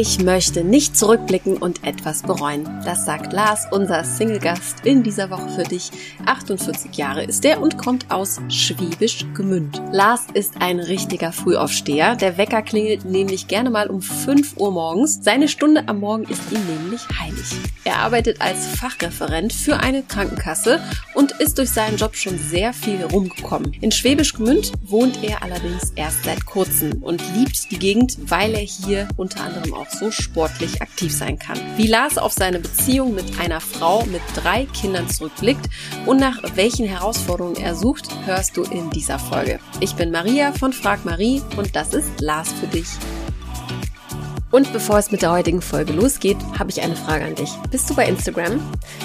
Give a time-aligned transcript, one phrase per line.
[0.00, 2.62] Ich möchte nicht zurückblicken und etwas bereuen.
[2.84, 5.90] Das sagt Lars, unser Single-Gast in dieser Woche für dich.
[6.24, 9.82] 48 Jahre ist er und kommt aus Schwäbisch Gmünd.
[9.90, 12.14] Lars ist ein richtiger Frühaufsteher.
[12.14, 15.18] Der Wecker klingelt nämlich gerne mal um 5 Uhr morgens.
[15.24, 17.50] Seine Stunde am Morgen ist ihm nämlich heilig.
[17.82, 20.80] Er arbeitet als Fachreferent für eine Krankenkasse
[21.14, 23.72] und ist durch seinen Job schon sehr viel rumgekommen.
[23.80, 28.60] In Schwäbisch Gmünd wohnt er allerdings erst seit kurzem und liebt die Gegend, weil er
[28.60, 31.58] hier unter anderem auch so sportlich aktiv sein kann.
[31.76, 35.68] Wie Lars auf seine Beziehung mit einer Frau mit drei Kindern zurückblickt
[36.06, 39.60] und nach welchen Herausforderungen er sucht, hörst du in dieser Folge.
[39.80, 42.88] Ich bin Maria von Frag Marie und das ist Lars für dich.
[44.50, 47.50] Und bevor es mit der heutigen Folge losgeht, habe ich eine Frage an dich.
[47.70, 48.60] Bist du bei Instagram?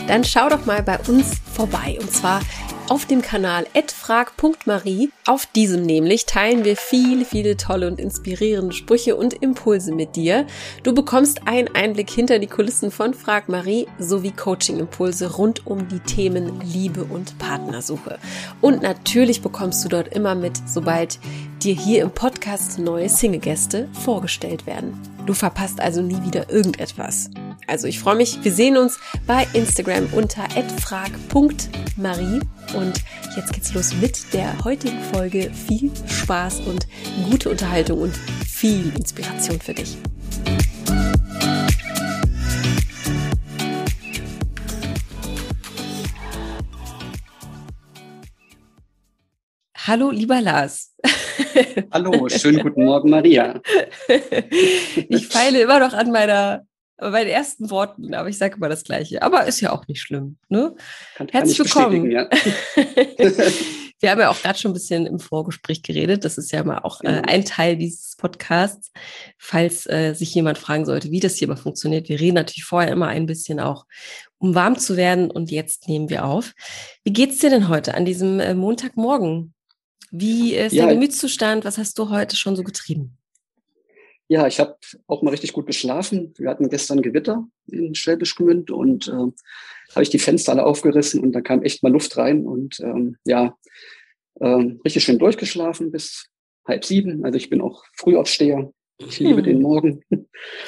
[0.07, 1.97] Dann schau doch mal bei uns vorbei.
[1.99, 2.41] Und zwar
[2.89, 5.09] auf dem Kanal @frag.marie.
[5.25, 10.45] Auf diesem nämlich teilen wir viele, viele tolle und inspirierende Sprüche und Impulse mit dir.
[10.83, 15.99] Du bekommst einen Einblick hinter die Kulissen von Frag Marie sowie Coaching-Impulse rund um die
[15.99, 18.19] Themen Liebe und Partnersuche.
[18.61, 21.19] Und natürlich bekommst du dort immer mit, sobald
[21.63, 25.12] dir hier im Podcast neue Single-Gäste vorgestellt werden.
[25.25, 27.29] Du verpasst also nie wieder irgendetwas.
[27.67, 28.39] Also ich freue mich.
[28.43, 30.43] Wir sehen uns bei Instagram unter
[30.81, 32.41] @frag.marie
[32.73, 33.03] und
[33.35, 35.51] jetzt geht's los mit der heutigen Folge.
[35.67, 36.87] Viel Spaß und
[37.29, 39.97] gute Unterhaltung und viel Inspiration für dich.
[49.85, 50.95] Hallo, lieber Lars.
[51.91, 53.61] Hallo, schönen guten Morgen, Maria.
[55.09, 56.65] Ich feile immer noch an meiner
[56.97, 59.21] bei den ersten Worten, aber ich sage immer das Gleiche.
[59.21, 60.37] Aber ist ja auch nicht schlimm.
[60.47, 60.73] Ne?
[61.15, 62.09] Kann, Herzlich willkommen.
[62.09, 62.29] Ja.
[63.99, 66.23] Wir haben ja auch gerade schon ein bisschen im Vorgespräch geredet.
[66.23, 68.91] Das ist ja mal auch äh, ein Teil dieses Podcasts.
[69.37, 72.07] Falls äh, sich jemand fragen sollte, wie das hier mal funktioniert.
[72.07, 73.85] Wir reden natürlich vorher immer ein bisschen auch,
[74.37, 75.29] um warm zu werden.
[75.29, 76.53] Und jetzt nehmen wir auf.
[77.03, 79.53] Wie geht's dir denn heute an diesem äh, Montagmorgen?
[80.15, 80.85] Wie ist ja.
[80.85, 81.65] der Gemütszustand?
[81.65, 83.17] Was hast du heute schon so getrieben?
[84.27, 86.35] Ja, ich habe auch mal richtig gut geschlafen.
[86.37, 91.19] Wir hatten gestern Gewitter in Schwäbisch Gmünd und äh, habe ich die Fenster alle aufgerissen
[91.19, 93.57] und da kam echt mal Luft rein und ähm, ja,
[94.39, 96.27] ähm, richtig schön durchgeschlafen bis
[96.67, 97.25] halb sieben.
[97.25, 98.71] Also ich bin auch Frühaufsteher.
[98.99, 99.43] Ich liebe hm.
[99.45, 100.03] den Morgen.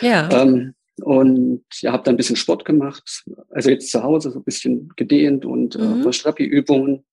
[0.01, 0.27] Ja.
[0.41, 0.73] ähm,
[1.03, 3.23] und ja, habe dann ein bisschen Sport gemacht.
[3.49, 6.07] Also jetzt zu Hause so ein bisschen gedehnt und äh, mhm.
[6.07, 7.05] äh, Strappi-Übungen,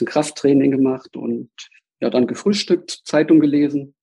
[0.00, 1.50] ein Krafttraining gemacht und
[2.00, 3.94] ja, dann gefrühstückt, Zeitung gelesen.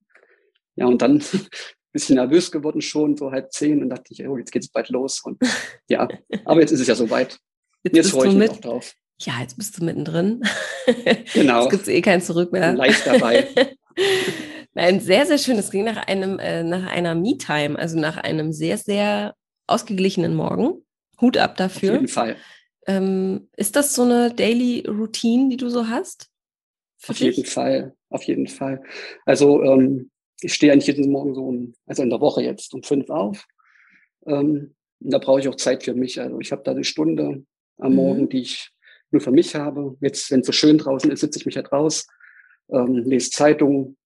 [0.76, 1.24] Ja, und dann
[1.92, 5.22] bisschen nervös geworden schon, so halb zehn und dachte ich, oh, jetzt geht's bald los
[5.24, 5.42] und
[5.90, 6.08] ja,
[6.46, 7.40] aber jetzt ist es ja soweit.
[7.84, 8.94] Jetzt, jetzt freue ich mich auch drauf.
[9.20, 10.42] Ja, jetzt bist du mittendrin.
[11.34, 11.62] Genau.
[11.62, 12.74] Jetzt gibt es eh kein Zurück mehr.
[12.74, 13.48] Leicht dabei.
[14.74, 15.58] Nein, sehr, sehr schön.
[15.60, 19.36] Es ging nach einem, äh, nach einer Me-Time, also nach einem sehr, sehr
[19.68, 20.84] ausgeglichenen Morgen.
[21.22, 21.92] Hut ab dafür.
[21.92, 22.36] Auf jeden Fall.
[22.88, 26.30] Ähm, ist das so eine Daily Routine, die du so hast?
[27.08, 27.36] Auf dich?
[27.36, 28.84] jeden Fall, auf jeden Fall.
[29.26, 30.12] Also ähm,
[30.42, 33.46] ich stehe eigentlich jeden Morgen so, um, also in der Woche jetzt um fünf auf.
[34.26, 36.20] Ähm, da brauche ich auch Zeit für mich.
[36.20, 37.44] Also ich habe da eine Stunde
[37.78, 37.96] am mhm.
[37.96, 38.72] Morgen, die ich
[39.12, 39.98] nur für mich habe.
[40.02, 42.08] Jetzt, wenn es so schön draußen ist, sitze ich mich halt raus,
[42.70, 43.98] ähm, lese Zeitungen,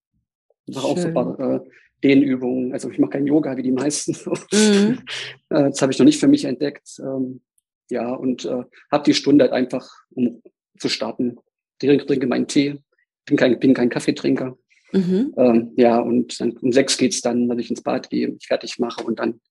[0.68, 1.59] mache auch so ein paar äh,
[2.03, 2.74] Dehnübungen.
[2.74, 4.16] Also ich mache kein Yoga wie die meisten.
[4.52, 5.00] Mhm.
[5.50, 7.00] äh, das habe ich noch nicht für mich entdeckt.
[7.00, 7.42] Ähm,
[7.90, 10.41] ja, und äh, habe die Stunde halt einfach, um
[10.79, 11.38] zu starten.
[11.81, 12.79] Ich trinke, trinke meinen Tee,
[13.25, 14.57] bin kein, bin kein Kaffeetrinker.
[14.91, 15.34] Mhm.
[15.38, 18.79] Ähm, ja, und dann um sechs geht's dann, dass ich ins Bad gehe, mich fertig
[18.79, 19.41] mache und dann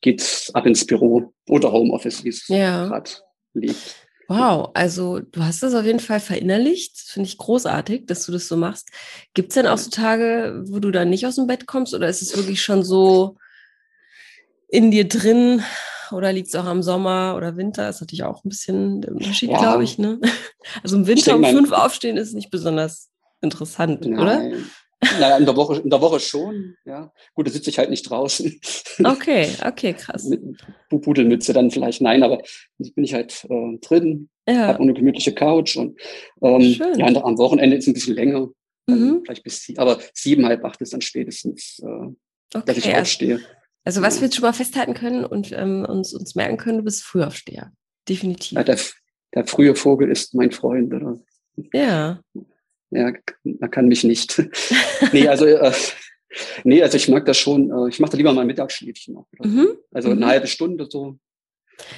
[0.00, 2.88] geht's ab ins Büro oder Homeoffice, wie es ja.
[2.88, 3.10] gerade
[3.54, 4.04] liegt.
[4.28, 6.96] Wow, also du hast das auf jeden Fall verinnerlicht.
[6.98, 8.88] Finde ich großartig, dass du das so machst.
[9.34, 12.08] Gibt es denn auch so Tage, wo du dann nicht aus dem Bett kommst oder
[12.08, 13.36] ist es wirklich schon so
[14.68, 15.62] in dir drin?
[16.12, 17.88] Oder liegt es auch am Sommer oder Winter?
[17.88, 19.58] Ist natürlich auch ein bisschen der Unterschied, ja.
[19.58, 19.98] glaube ich.
[19.98, 20.20] Ne?
[20.82, 23.10] Also im Winter um fünf aufstehen ist nicht besonders
[23.42, 24.18] interessant, Nein.
[24.18, 24.50] oder?
[25.20, 27.12] Naja, in der Woche, in der Woche schon, ja.
[27.34, 28.60] Gut, da sitze ich halt nicht draußen.
[29.04, 30.24] Okay, okay, krass.
[30.24, 30.40] Mit
[30.88, 32.40] Pudelmütze dann vielleicht, nein, aber
[32.78, 34.68] bin ich halt äh, drin, ja.
[34.68, 35.98] habe eine gemütliche Couch und
[36.40, 38.48] ähm, ja, am Wochenende ist es ein bisschen länger,
[38.86, 39.22] mhm.
[39.24, 43.40] vielleicht bis sie, aber sieben, halb acht ist dann spätestens, äh, okay, dass ich aufstehe.
[43.84, 46.84] Also was wir jetzt schon mal festhalten können und ähm, uns, uns merken können, du
[46.84, 47.72] bist Frühaufsteher.
[48.08, 48.52] Definitiv.
[48.52, 48.78] Ja, der,
[49.34, 51.20] der frühe Vogel ist mein Freund, oder?
[51.72, 52.20] Ja.
[52.90, 54.42] Ja, man kann mich nicht.
[55.12, 55.72] nee, also äh,
[56.64, 57.70] nee, also ich mag das schon.
[57.70, 59.26] Äh, ich mache da lieber mal ein Mittagsschläfchen noch.
[59.40, 59.76] Mhm.
[59.92, 60.26] Also eine mhm.
[60.26, 61.18] halbe Stunde so.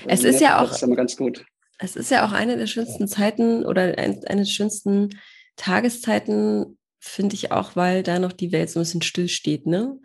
[0.07, 1.45] Es ist ja auch das ist immer ganz gut.
[1.79, 5.21] Es ist ja auch eine der schönsten Zeiten oder eine der schönsten
[5.57, 9.99] Tageszeiten, finde ich auch, weil da noch die Welt so ein bisschen still steht, ne?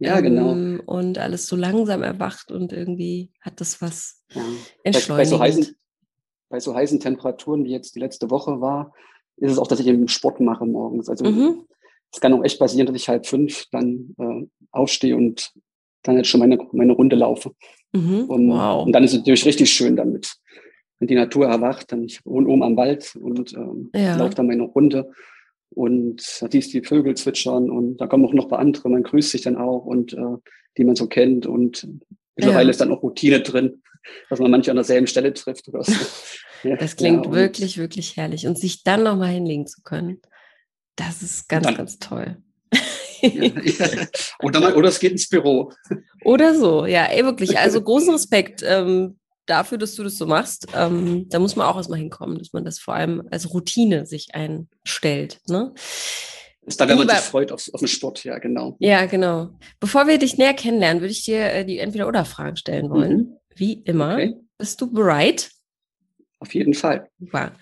[0.00, 0.52] Ja, genau.
[0.52, 4.42] Ähm, und alles so langsam erwacht und irgendwie hat das was ja.
[4.82, 5.08] entschleunigt.
[5.08, 5.76] Bei, bei, so heißen,
[6.48, 8.94] bei so heißen Temperaturen, wie jetzt die letzte Woche war,
[9.36, 11.08] ist es auch, dass ich eben Sport mache morgens.
[11.10, 11.66] Also mhm.
[12.12, 15.52] es kann auch echt passieren, dass ich halb fünf dann äh, aufstehe und
[16.02, 17.52] dann jetzt schon meine, meine Runde laufe.
[17.92, 18.24] Mhm.
[18.24, 18.86] Und, wow.
[18.86, 20.34] und dann ist es natürlich richtig schön damit.
[20.98, 24.16] Wenn die Natur erwacht, dann ich wohne oben am Wald und ähm, ja.
[24.16, 25.10] laufe dann meine Runde
[25.70, 29.02] und da siehst die Vögel zwitschern und da kommen auch noch ein paar andere, man
[29.02, 30.36] grüßt sich dann auch und äh,
[30.76, 31.86] die man so kennt und
[32.36, 32.70] mittlerweile ja.
[32.70, 33.82] ist dann auch Routine drin,
[34.28, 35.92] dass man manche an derselben Stelle trifft oder so.
[36.62, 40.20] Ja, das klingt ja, wirklich, wirklich herrlich und sich dann nochmal hinlegen zu können,
[40.94, 42.36] das ist ganz, dann, ganz toll.
[44.42, 45.72] oder, mal, oder es geht ins Büro.
[46.24, 47.58] Oder so, ja, ey, wirklich.
[47.58, 48.62] Also großen Respekt.
[48.66, 49.19] Ähm,
[49.50, 52.64] dafür, dass du das so machst, ähm, da muss man auch erstmal hinkommen, dass man
[52.64, 55.40] das vor allem als Routine sich einstellt.
[55.48, 55.74] Ne?
[56.62, 58.76] Ist da, wenn man sich freut auf, auf den Sport, ja, genau.
[58.78, 59.50] Ja, genau.
[59.80, 63.16] Bevor wir dich näher kennenlernen, würde ich dir äh, die Entweder-Oder-Fragen stellen wollen.
[63.16, 63.36] Mhm.
[63.54, 64.14] Wie immer.
[64.14, 64.36] Okay.
[64.58, 65.50] Bist du bereit?
[66.38, 67.08] Auf jeden Fall.
[67.18, 67.52] Super.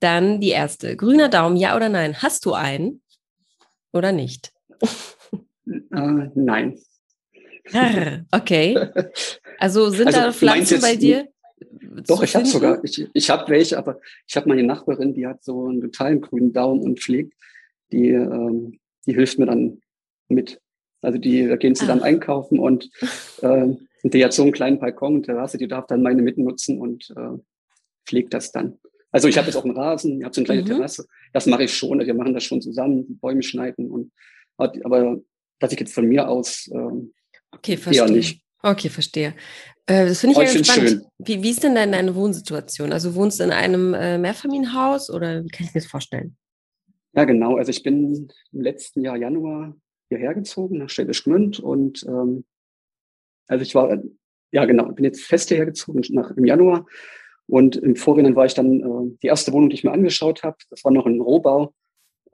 [0.00, 0.96] Dann die erste.
[0.96, 2.22] Grüner Daumen, ja oder nein?
[2.22, 3.02] Hast du einen
[3.92, 4.52] oder nicht?
[5.66, 6.78] Äh, nein.
[8.32, 8.76] Okay.
[9.58, 11.28] Also sind also, da Pflanzen bei dir?
[12.06, 15.42] Doch, ich habe sogar, ich, ich habe welche, aber ich habe meine Nachbarin, die hat
[15.42, 17.34] so einen totalen grünen Daumen und pflegt,
[17.90, 19.80] die, ähm, die hilft mir dann
[20.28, 20.60] mit.
[21.02, 22.90] Also die, da gehen sie dann einkaufen und
[23.42, 23.66] äh,
[24.02, 27.38] die hat so einen kleinen Balkon und Terrasse, die darf dann meine mitnutzen und äh,
[28.06, 28.78] pflegt das dann.
[29.10, 30.66] Also ich habe jetzt auch einen Rasen, ich habe so eine kleine mhm.
[30.66, 31.06] Terrasse.
[31.32, 32.00] Das mache ich schon.
[32.00, 34.12] Wir machen das schon zusammen, Bäume schneiden und
[34.56, 35.20] aber
[35.60, 37.08] dass ich jetzt von mir aus äh,
[37.52, 38.06] okay, verstehe.
[38.06, 38.42] eher nicht.
[38.62, 39.34] Okay, verstehe.
[39.86, 40.90] Äh, das finde ich, oh, ja spannend.
[40.90, 41.04] Schön.
[41.18, 42.92] Wie, wie ist denn deine, Wohnsituation?
[42.92, 46.36] Also wohnst du in einem äh, Mehrfamilienhaus oder wie kann ich mir das vorstellen?
[47.14, 47.56] Ja, genau.
[47.56, 49.74] Also ich bin im letzten Jahr Januar
[50.08, 52.44] hierher gezogen nach Schwäbisch Gmünd und ähm,
[53.46, 54.02] also ich war,
[54.52, 56.86] ja genau, bin jetzt fest hierher gezogen nach, im Januar
[57.46, 60.58] und im Vorhinein war ich dann äh, die erste Wohnung, die ich mir angeschaut habe.
[60.68, 61.72] Das war noch ein Rohbau.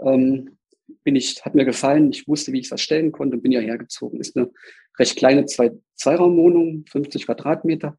[0.00, 0.58] Ähm,
[1.04, 2.10] bin ich, hat mir gefallen.
[2.10, 4.20] Ich wusste, wie ich es erstellen konnte und bin ja hergezogen.
[4.20, 4.50] Ist eine
[4.98, 7.96] recht kleine zwei, Zweiraumwohnung, 50 Quadratmeter,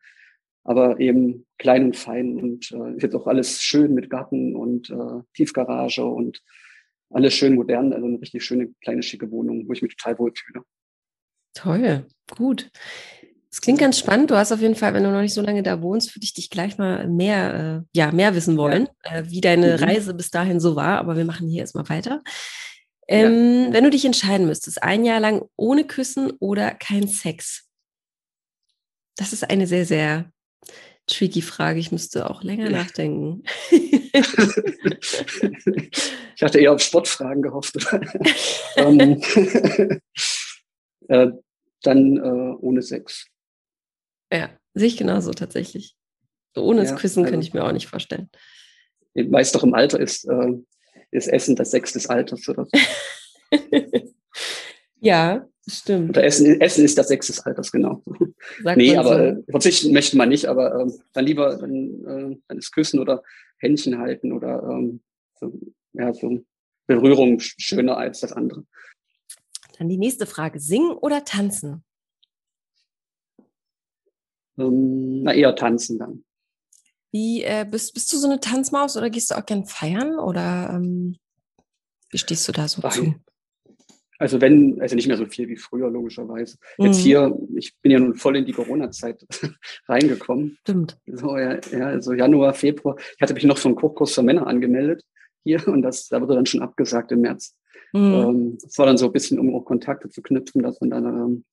[0.64, 4.90] aber eben klein und fein und äh, ist jetzt auch alles schön mit Garten und
[4.90, 6.42] äh, Tiefgarage und
[7.10, 7.94] alles schön modern.
[7.94, 10.64] Also eine richtig schöne, kleine, schicke Wohnung, wo ich mich total wohlfühle.
[11.54, 12.06] Toll,
[12.36, 12.70] gut.
[13.56, 14.32] Es klingt ganz spannend.
[14.32, 16.34] Du hast auf jeden Fall, wenn du noch nicht so lange da wohnst, würde ich
[16.34, 19.20] dich gleich mal mehr, äh, ja, mehr wissen wollen, ja.
[19.20, 19.84] äh, wie deine mhm.
[19.84, 21.00] Reise bis dahin so war.
[21.00, 22.22] Aber wir machen hier erstmal weiter.
[23.08, 23.74] Ähm, ja.
[23.74, 27.68] Wenn du dich entscheiden müsstest, ein Jahr lang ohne Küssen oder kein Sex?
[29.16, 30.32] Das ist eine sehr, sehr
[31.08, 31.80] tricky Frage.
[31.80, 33.44] Ich müsste auch länger nachdenken.
[36.36, 37.76] ich hatte eher auf Sportfragen gehofft.
[38.76, 39.22] ähm,
[41.08, 41.28] äh,
[41.82, 43.28] dann äh, ohne Sex.
[44.32, 45.96] Ja, sehe ich genauso tatsächlich.
[46.56, 48.30] ohne ja, das Küssen also, könnte ich mir auch nicht vorstellen.
[49.14, 50.54] Meist doch im Alter ist äh,
[51.16, 53.58] ist Essen das Sechs des Alters oder so.
[55.00, 56.10] ja, stimmt.
[56.10, 58.04] Oder Essen, Essen ist das Sechs des Alters, genau.
[58.64, 59.44] Sagt nee, aber so.
[59.52, 61.72] verzichten möchte man nicht, aber ähm, dann lieber dann,
[62.06, 63.24] äh, dann ist Küssen oder
[63.58, 65.02] Händchen halten oder ähm,
[65.40, 65.52] so,
[65.94, 66.40] ja, so
[66.88, 68.66] Berührung schöner als das andere.
[69.78, 70.60] Dann die nächste Frage.
[70.60, 71.84] Singen oder tanzen?
[74.58, 76.25] Ähm, na, eher tanzen dann.
[77.16, 80.70] Wie äh, bist, bist du so eine Tanzmaus oder gehst du auch gern feiern oder
[80.74, 81.16] ähm,
[82.12, 83.16] wie stehst du da so Ach, zu?
[84.20, 86.58] Also wenn, also nicht mehr so viel wie früher, logischerweise.
[86.78, 86.86] Mhm.
[86.88, 89.26] Jetzt hier, ich bin ja nun voll in die Corona-Zeit
[89.88, 90.58] reingekommen.
[90.64, 91.00] Stimmt.
[91.06, 92.98] So, ja, ja, also Januar, Februar.
[93.16, 95.06] Ich hatte mich noch für einen Kochkurs für Männer angemeldet
[95.46, 97.56] hier und das, da wurde dann schon abgesagt im März.
[97.94, 98.14] Mhm.
[98.14, 101.06] Ähm, das war dann so ein bisschen, um auch Kontakte zu knüpfen, dass man dann,
[101.06, 101.46] ähm,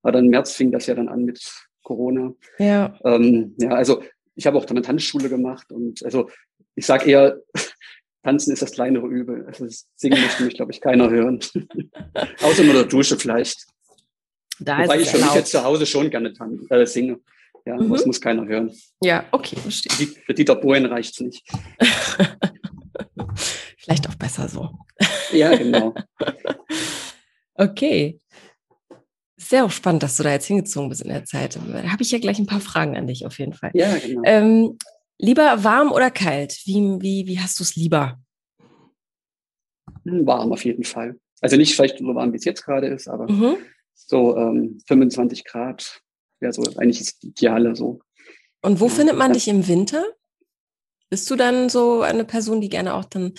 [0.00, 1.42] aber dann im März fing das ja dann an mit
[1.82, 2.34] Corona.
[2.60, 2.96] Ja.
[3.02, 4.00] Ähm, ja, also
[4.38, 6.30] ich habe auch dann eine Tanzschule gemacht und also
[6.76, 7.40] ich sage eher,
[8.22, 9.44] Tanzen ist das kleinere Übel.
[9.46, 9.66] Also
[9.96, 11.40] singen möchte mich, glaube ich, keiner hören.
[12.42, 13.66] Außer nur der Dusche vielleicht.
[14.60, 16.32] Da Wobei ich für mich jetzt zu Hause schon gerne
[16.70, 17.20] äh, singe.
[17.66, 17.90] Ja, mhm.
[17.90, 18.72] das muss keiner hören.
[19.02, 20.06] Ja, okay, verstehe.
[20.24, 21.46] Für Dieter Bohlen reicht es nicht.
[23.76, 24.70] Vielleicht auch besser so.
[25.32, 25.94] Ja, genau.
[27.54, 28.18] okay.
[29.40, 31.56] Sehr auch spannend, dass du da jetzt hingezogen bist in der Zeit.
[31.56, 33.70] Da habe ich ja gleich ein paar Fragen an dich auf jeden Fall.
[33.72, 34.22] Ja, genau.
[34.24, 34.78] Ähm,
[35.16, 36.60] lieber warm oder kalt?
[36.64, 38.18] Wie, wie, wie hast du es lieber?
[40.04, 41.18] Hm, warm auf jeden Fall.
[41.40, 43.58] Also nicht vielleicht so warm, wie es jetzt gerade ist, aber mhm.
[43.94, 46.02] so ähm, 25 Grad
[46.40, 48.00] wäre so eigentlich das Ideale so.
[48.62, 50.04] Und wo ja, findet man dich im Winter?
[51.10, 53.34] Bist du dann so eine Person, die gerne auch dann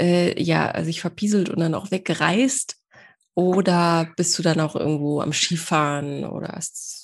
[0.00, 2.81] äh, ja sich verpieselt und dann auch wegreist?
[3.34, 7.02] Oder bist du dann auch irgendwo am Skifahren oder ist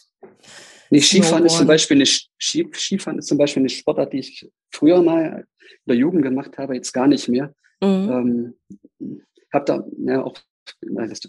[0.90, 5.02] Nee, Skifahren ist zum Beispiel eine Skifahren ist zum Beispiel eine Sportart, die ich früher
[5.02, 7.54] mal in der Jugend gemacht habe, jetzt gar nicht mehr.
[7.82, 8.54] Mhm.
[9.00, 9.18] Ähm,
[9.52, 10.36] habe da ja, auch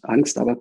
[0.04, 0.60] Angst, aber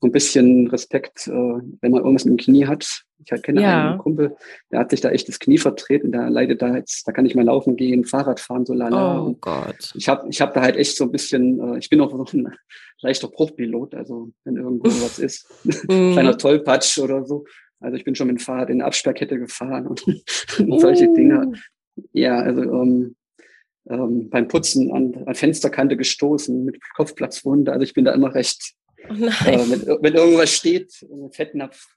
[0.00, 3.02] so ein bisschen Respekt, äh, wenn man irgendwas mit dem Knie hat.
[3.22, 3.90] Ich kenne ja.
[3.90, 4.34] einen Kumpel,
[4.72, 7.34] der hat sich da echt das Knie vertreten, der leidet da jetzt, da kann ich
[7.34, 9.22] mal laufen gehen, Fahrrad fahren, so lala.
[9.22, 9.92] Oh Gott.
[9.94, 12.32] Ich habe ich hab da halt echt so ein bisschen, äh, ich bin auch noch
[12.32, 12.48] ein
[13.02, 16.12] leichter Bruchpilot, also wenn irgendwo was ist, mhm.
[16.12, 17.44] kleiner Tollpatsch oder so.
[17.78, 20.02] Also ich bin schon mit dem Fahrrad in eine Absperrkette gefahren und,
[20.58, 21.14] und solche uh.
[21.14, 21.52] Dinge.
[22.12, 23.16] Ja, also ähm,
[23.88, 27.72] ähm, beim Putzen an, an Fensterkante gestoßen mit Kopfplatzwunde.
[27.72, 28.74] Also ich bin da immer recht
[29.08, 31.96] Oh äh, wenn, wenn, irgendwas steht, Fettnapf,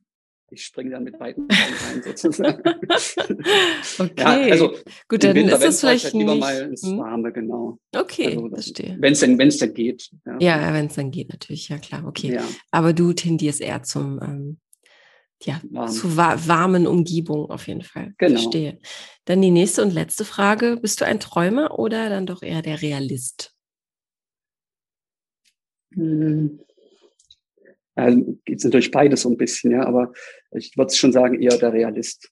[0.49, 2.61] ich springe dann mit beiden rein sozusagen.
[3.99, 4.13] okay.
[4.17, 4.75] Ja, also
[5.07, 6.99] gut, dann Winter, ist es vielleicht halt lieber mal ins hm?
[6.99, 7.79] Warme, genau.
[7.95, 8.97] Okay, also, verstehe.
[8.99, 10.11] Wenn es denn, wenn's denn geht.
[10.25, 12.35] Ja, ja wenn es dann geht, natürlich, ja klar, okay.
[12.35, 12.43] Ja.
[12.71, 14.57] Aber du tendierst eher zum ähm,
[15.41, 15.89] ja, Warm.
[15.89, 18.13] zu wa warmen Umgebung auf jeden Fall.
[18.17, 18.39] Genau.
[18.39, 18.79] Verstehe.
[19.25, 20.77] Dann die nächste und letzte Frage.
[20.81, 23.53] Bist du ein Träumer oder dann doch eher der Realist?
[25.93, 26.59] Hm.
[27.95, 30.13] Ähm, Geht natürlich beides so ein bisschen, ja, aber
[30.51, 32.31] ich würde schon sagen, eher der Realist.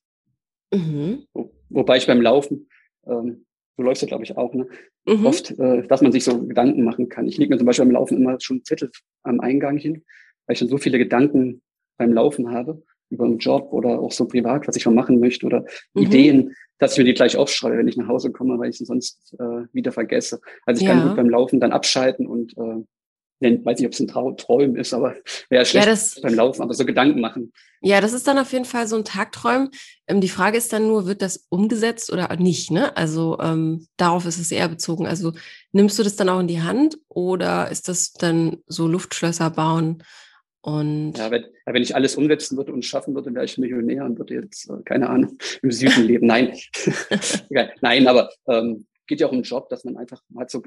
[0.73, 1.25] Mhm.
[1.33, 2.69] Wo, wobei ich beim Laufen,
[3.05, 3.45] ähm,
[3.77, 4.67] du läufst ja, glaube ich, auch, ne?
[5.05, 5.25] Mhm.
[5.25, 7.27] Oft, äh, dass man sich so Gedanken machen kann.
[7.27, 8.91] Ich lege mir zum Beispiel beim Laufen immer schon Zettel
[9.23, 10.03] am Eingang hin,
[10.45, 11.61] weil ich schon so viele Gedanken
[11.97, 15.45] beim Laufen habe über einen Job oder auch so privat, was ich mal machen möchte
[15.45, 16.03] oder mhm.
[16.03, 18.85] Ideen, dass ich mir die gleich aufschreibe, wenn ich nach Hause komme, weil ich sie
[18.85, 20.39] sonst äh, wieder vergesse.
[20.65, 20.93] Also ich ja.
[20.93, 22.83] kann gut beim Laufen dann abschalten und äh,
[23.41, 25.15] nennt, weiß nicht, ob es ein Trau Träum ist, aber
[25.49, 27.51] wäre schlecht ja, das, beim Laufen, aber so Gedanken machen.
[27.81, 29.69] Ja, das ist dann auf jeden Fall so ein Tagträumen.
[30.07, 32.69] Ähm, die Frage ist dann nur, wird das umgesetzt oder nicht?
[32.69, 32.95] Ne?
[32.95, 35.07] Also ähm, darauf ist es eher bezogen.
[35.07, 35.33] Also
[35.71, 40.03] nimmst du das dann auch in die Hand oder ist das dann so Luftschlösser bauen?
[40.61, 44.19] Und ja, wenn, wenn ich alles umsetzen würde und schaffen würde, wäre ich Millionär und
[44.19, 46.27] würde jetzt, äh, keine Ahnung, im Süden leben.
[46.27, 46.55] Nein,
[47.81, 50.61] nein, aber ähm, geht ja auch um den Job, dass man einfach, hat so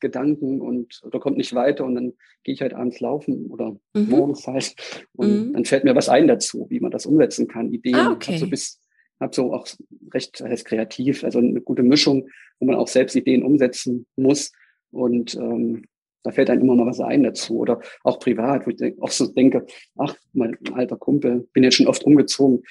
[0.00, 4.08] Gedanken und oder kommt nicht weiter und dann gehe ich halt abends laufen oder mhm.
[4.08, 4.74] morgens halt
[5.12, 5.52] und mhm.
[5.52, 7.94] dann fällt mir was ein dazu, wie man das umsetzen kann, Ideen.
[7.94, 8.32] Ah, okay.
[8.32, 8.80] Hab so bis
[9.20, 9.66] habe so auch
[10.12, 12.28] recht heißt kreativ, also eine gute Mischung,
[12.58, 14.52] wo man auch selbst Ideen umsetzen muss
[14.90, 15.84] und ähm,
[16.22, 19.26] da fällt einem immer mal was ein dazu oder auch privat, wo ich auch so
[19.26, 19.66] denke,
[19.96, 22.62] ach, mein alter Kumpel, bin jetzt schon oft umgezogen,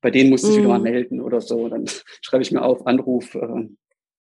[0.00, 0.58] bei denen muss ich mhm.
[0.58, 1.86] wieder mal melden oder so, dann
[2.22, 3.68] schreibe ich mir auf, Anruf, äh,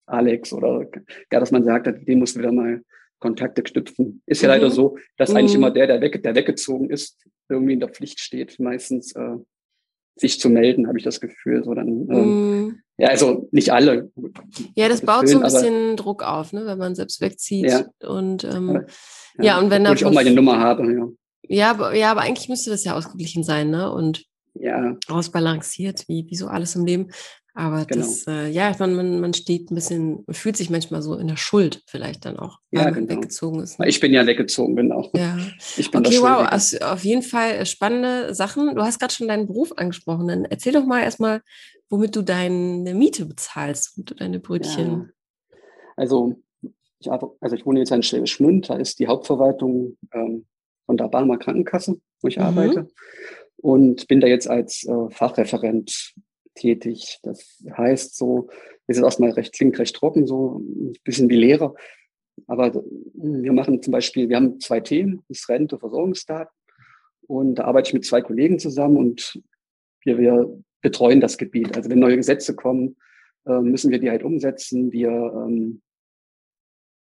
[0.06, 0.86] Alex oder
[1.32, 2.82] ja, dass man sagt, dem musst du wieder mal
[3.20, 4.22] Kontakte knüpfen.
[4.26, 4.54] Ist ja mhm.
[4.56, 5.38] leider so, dass mhm.
[5.38, 7.18] eigentlich immer der, der, weg, der weggezogen ist,
[7.50, 9.38] irgendwie in der Pflicht steht, meistens äh,
[10.16, 11.64] sich zu melden, habe ich das Gefühl.
[11.64, 12.82] So dann, ähm, mhm.
[12.98, 14.10] Ja, also nicht alle.
[14.76, 17.70] Ja, das baut so ein bisschen Druck auf, ne, wenn man selbst wegzieht.
[17.70, 17.86] Ja.
[18.08, 18.86] Und ähm,
[19.38, 21.08] ja, ja, und wenn da ich auch mal die Nummer habe, ja.
[21.48, 23.92] Ja, aber, ja, aber eigentlich müsste das ja ausgeglichen sein, ne?
[23.92, 24.98] Und ja.
[25.08, 27.12] ausbalanciert, wie, wie so alles im Leben.
[27.58, 28.06] Aber genau.
[28.06, 31.30] das, äh, ja, man, man, man steht ein bisschen, man fühlt sich manchmal so in
[31.30, 33.10] der Schuld vielleicht dann auch, ja, genau.
[33.10, 33.80] weggezogen ist.
[33.80, 33.88] Ne?
[33.88, 35.10] Ich bin ja weggezogen, genau.
[35.16, 35.38] Ja.
[35.78, 38.76] Ich bin okay, wow, also auf jeden Fall äh, spannende Sachen.
[38.76, 40.28] Du hast gerade schon deinen Beruf angesprochen.
[40.28, 41.42] Dann erzähl doch mal erstmal,
[41.90, 45.14] womit du deine Miete bezahlst, womit du deine Brötchen.
[45.50, 45.58] Ja.
[45.96, 46.36] Also,
[47.00, 50.46] ich, also ich wohne jetzt in Schwäbisch Gmünd, da ist die Hauptverwaltung ähm,
[50.86, 52.44] von der Barmer Krankenkasse, wo ich mhm.
[52.44, 52.88] arbeite.
[53.56, 56.14] Und bin da jetzt als äh, Fachreferent
[56.56, 57.20] tätig.
[57.24, 58.50] Das heißt so,
[58.88, 61.76] ist es erstmal recht, klingt recht trocken, so ein bisschen wie Lehrer.
[62.48, 62.84] Aber
[63.14, 66.52] wir machen zum Beispiel, wir haben zwei Themen, das Rente, Versorgungsdaten.
[67.28, 69.42] Und da arbeite ich mit zwei Kollegen zusammen und
[70.04, 71.76] wir, wir betreuen das Gebiet.
[71.76, 72.98] Also wenn neue Gesetze kommen,
[73.48, 74.92] äh, müssen wir die halt umsetzen.
[74.92, 75.82] Wir ähm,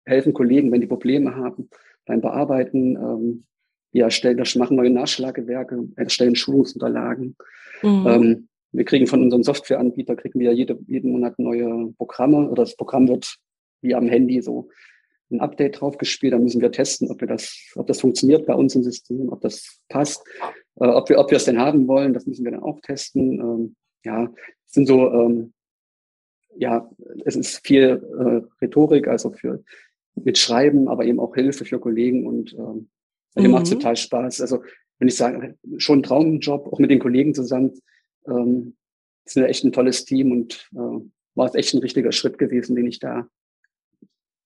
[0.05, 1.69] helfen Kollegen, wenn die Probleme haben
[2.05, 2.95] beim Bearbeiten.
[2.95, 3.45] Ähm,
[3.91, 7.35] wir erstellen, das machen neue Nachschlagewerke, erstellen Schulungsunterlagen.
[7.83, 8.07] Mhm.
[8.07, 12.75] Ähm, wir kriegen von unserem Softwareanbieter, kriegen wir jede, jeden Monat neue Programme oder das
[12.75, 13.37] Programm wird
[13.81, 14.69] wie am Handy so
[15.31, 16.33] ein Update draufgespielt.
[16.33, 19.41] Da müssen wir testen, ob wir das, ob das funktioniert bei uns im System, ob
[19.41, 20.23] das passt,
[20.79, 22.13] äh, ob wir, ob wir es denn haben wollen.
[22.13, 23.39] Das müssen wir dann auch testen.
[23.39, 24.33] Ähm, ja,
[24.65, 25.53] es sind so, ähm,
[26.57, 26.89] ja,
[27.25, 29.63] es ist viel äh, Rhetorik, also für
[30.15, 32.89] mit Schreiben, aber eben auch Hilfe für Kollegen und ähm,
[33.35, 33.51] mir mhm.
[33.51, 34.39] macht total Spaß.
[34.41, 34.63] Also
[34.97, 37.73] wenn ich sage, schon ein Traumjob, auch mit den Kollegen zusammen
[38.27, 38.75] ähm,
[39.25, 42.75] sind ja echt ein tolles Team und äh, war es echt ein richtiger Schritt gewesen,
[42.75, 43.27] den ich da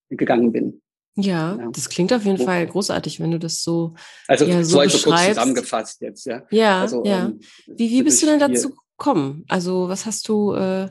[0.10, 0.82] gegangen bin.
[1.16, 1.70] Ja, ja.
[1.72, 3.94] das klingt auf jeden Fall großartig, wenn du das so
[4.28, 6.44] Also ja, so, so also kurz zusammengefasst jetzt, ja.
[6.50, 7.26] Ja, also, ja.
[7.26, 9.44] Ähm, wie, wie bist du denn dazu gekommen?
[9.50, 10.90] Also was hast du, äh,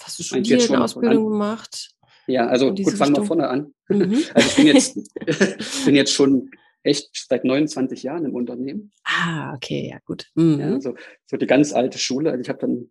[0.00, 1.90] hast du studiert, eine Ausbildung an, gemacht?
[2.26, 3.74] Ja, also gut, fangen wir vorne an.
[3.88, 4.22] Mhm.
[4.34, 4.94] Also ich bin jetzt,
[5.84, 6.50] bin jetzt schon
[6.82, 8.92] echt seit 29 Jahren im Unternehmen.
[9.04, 10.26] Ah, okay, ja gut.
[10.34, 10.60] Mhm.
[10.60, 10.94] Ja, also
[11.26, 12.30] so die ganz alte Schule.
[12.30, 12.90] Also ich habe dann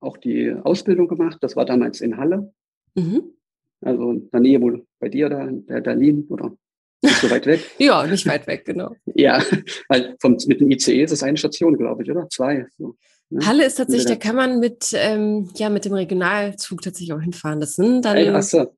[0.00, 1.38] auch die Ausbildung gemacht.
[1.40, 2.52] Das war damals in Halle.
[2.94, 3.34] Mhm.
[3.80, 6.56] Also in der Nähe wohl bei dir da, in der Berlin oder
[7.02, 7.60] nicht so weit weg.
[7.78, 8.94] ja, nicht weit weg, genau.
[9.14, 9.42] ja,
[9.88, 12.28] weil vom, mit dem ICE ist es eine Station, glaube ich, oder?
[12.30, 12.66] Zwei.
[12.78, 12.96] So.
[13.30, 13.46] Ne?
[13.46, 17.60] Halle ist tatsächlich, da kann man mit, ähm, ja, mit dem Regionalzug tatsächlich auch hinfahren.
[17.60, 18.16] Das sind dann.
[18.16, 18.74] Ey, so.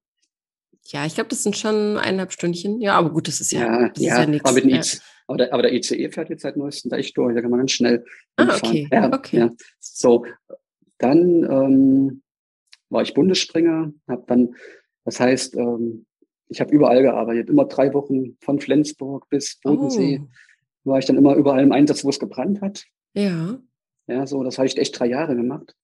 [0.93, 2.81] Ja, ich glaube, das sind schon eineinhalb Stündchen.
[2.81, 4.49] Ja, aber gut, das ist ja, ja, ja, ja nichts.
[4.49, 4.81] Aber, ja.
[5.26, 7.61] aber, der, aber der ICE fährt jetzt seit neuestem da echt durch, da kann man
[7.61, 8.05] ganz schnell
[8.37, 8.88] ah, okay.
[8.90, 9.38] Ja, okay.
[9.38, 9.50] Ja.
[9.81, 10.26] So,
[10.99, 12.23] dann ähm,
[12.88, 14.55] war ich Bundesspringer, habe dann,
[15.05, 16.07] das heißt, ähm,
[16.49, 20.21] ich habe überall gearbeitet, immer drei Wochen von Flensburg bis Bodensee.
[20.23, 20.90] Oh.
[20.90, 22.85] War ich dann immer überall im Einsatz, wo es gebrannt hat.
[23.14, 23.59] Ja.
[24.07, 25.75] Ja, so, das habe ich echt drei Jahre gemacht.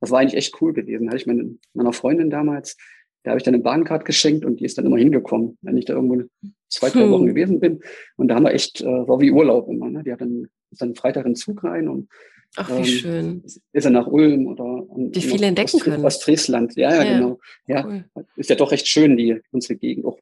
[0.00, 1.06] Das war eigentlich echt cool gewesen.
[1.06, 2.76] Da hatte ich meine, meiner Freundin damals,
[3.24, 5.84] der habe ich dann eine Bahncard geschenkt und die ist dann immer hingekommen, wenn ich
[5.84, 6.22] da irgendwo
[6.68, 7.28] zwei, drei Wochen hm.
[7.28, 7.80] gewesen bin.
[8.16, 9.88] Und da haben wir echt, äh, war wie Urlaub immer.
[9.88, 10.02] Ne?
[10.02, 12.08] Die hat dann, ist dann Freitag in Zug rein und
[12.56, 13.42] Ach, wie ähm, schön.
[13.72, 16.04] Ist er nach Ulm oder wie viel entdecken Ost, können.
[16.04, 16.76] Ostfriesland.
[16.76, 17.38] Ja, ja, ja, genau.
[17.66, 18.04] Ja, cool.
[18.36, 20.04] ist ja doch recht schön, die unsere Gegend.
[20.04, 20.18] Auch,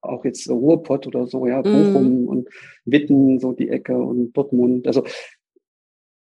[0.00, 2.28] auch jetzt Ruhrpott oder so, ja, Bochum mm.
[2.28, 2.48] und
[2.84, 4.86] Witten, so die Ecke und Dortmund.
[4.86, 5.04] Also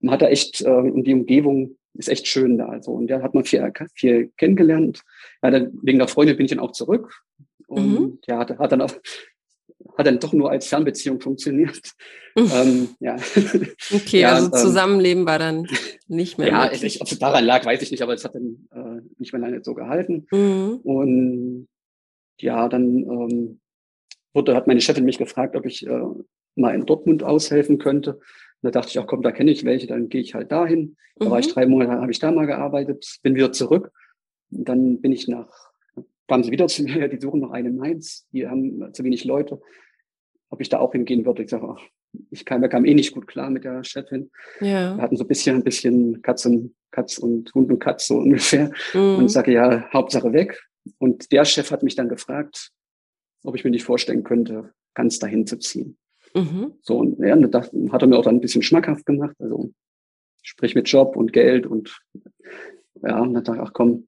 [0.00, 2.69] man hat da echt, äh, und die Umgebung ist echt schön da.
[2.69, 5.02] Also, und da hat man viel, viel kennengelernt.
[5.42, 7.23] Ja, dann, wegen der Freundin bin ich dann auch zurück.
[7.66, 8.19] Und mhm.
[8.26, 8.92] ja, hat, hat dann auch,
[9.99, 11.80] hat dann doch nur als Fernbeziehung funktioniert.
[12.37, 12.50] Mhm.
[12.54, 13.16] ähm, ja.
[13.92, 15.66] Okay, ja, also ähm, Zusammenleben war dann
[16.07, 16.47] nicht mehr.
[16.47, 19.33] Ja, ich, ob es daran lag, weiß ich nicht, aber es hat dann äh, nicht
[19.33, 20.28] mehr lange so gehalten.
[20.30, 20.76] Mhm.
[20.85, 21.69] Und
[22.40, 23.61] ja, dann ähm,
[24.33, 26.02] wurde, hat meine Chefin mich gefragt, ob ich äh,
[26.54, 28.21] mal in Dortmund aushelfen könnte.
[28.62, 30.97] Und da dachte ich, ach komm, da kenne ich welche, dann gehe ich halt dahin.
[31.17, 31.31] Da mhm.
[31.31, 31.52] war ich mhm.
[31.52, 33.93] drei Monate, habe ich da mal gearbeitet, bin wieder zurück.
[34.50, 35.49] Und dann bin ich nach,
[36.29, 39.61] kamen sie wieder zu mir, die suchen noch einen Mainz, die haben zu wenig Leute.
[40.50, 41.82] Ob ich da auch hingehen würde, ich sage, ach,
[42.30, 44.30] ich kam, kamen eh nicht gut klar mit der Chefin.
[44.61, 44.97] Ja.
[44.97, 48.19] Wir hatten so ein bisschen, ein bisschen Katz und Katz und Hund und Katz so
[48.19, 48.73] ungefähr.
[48.93, 49.17] Mhm.
[49.17, 50.61] Und ich sage, ja, Hauptsache weg.
[50.99, 52.73] Und der Chef hat mich dann gefragt,
[53.45, 55.97] ob ich mir nicht vorstellen könnte, ganz dahin zu ziehen.
[56.34, 56.75] Mhm.
[56.82, 59.36] So, und ja, das hat er mir auch dann ein bisschen schmackhaft gemacht.
[59.38, 59.73] Also
[60.43, 62.00] sprich mit Job und Geld und
[63.02, 64.06] ja, und dann dachte ich, ach komm,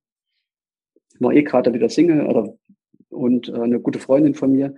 [1.18, 2.54] war eh gerade wieder Single oder,
[3.08, 4.74] und äh, eine gute Freundin von mir,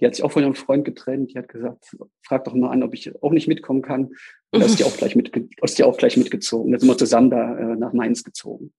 [0.00, 2.82] die hat sich auch von ihrem Freund getrennt, die hat gesagt, frag doch mal an,
[2.82, 4.14] ob ich auch nicht mitkommen kann.
[4.50, 6.72] Und da ist die auch gleich, mit, ist die auch gleich mitgezogen.
[6.72, 8.72] Da sind wir zusammen da äh, nach Mainz gezogen.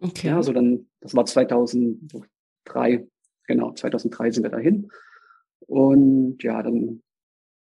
[0.00, 0.28] Okay.
[0.28, 3.06] Ja, so dann, das war 2003,
[3.46, 4.90] genau, 2003 sind wir dahin.
[5.66, 7.02] Und ja, dann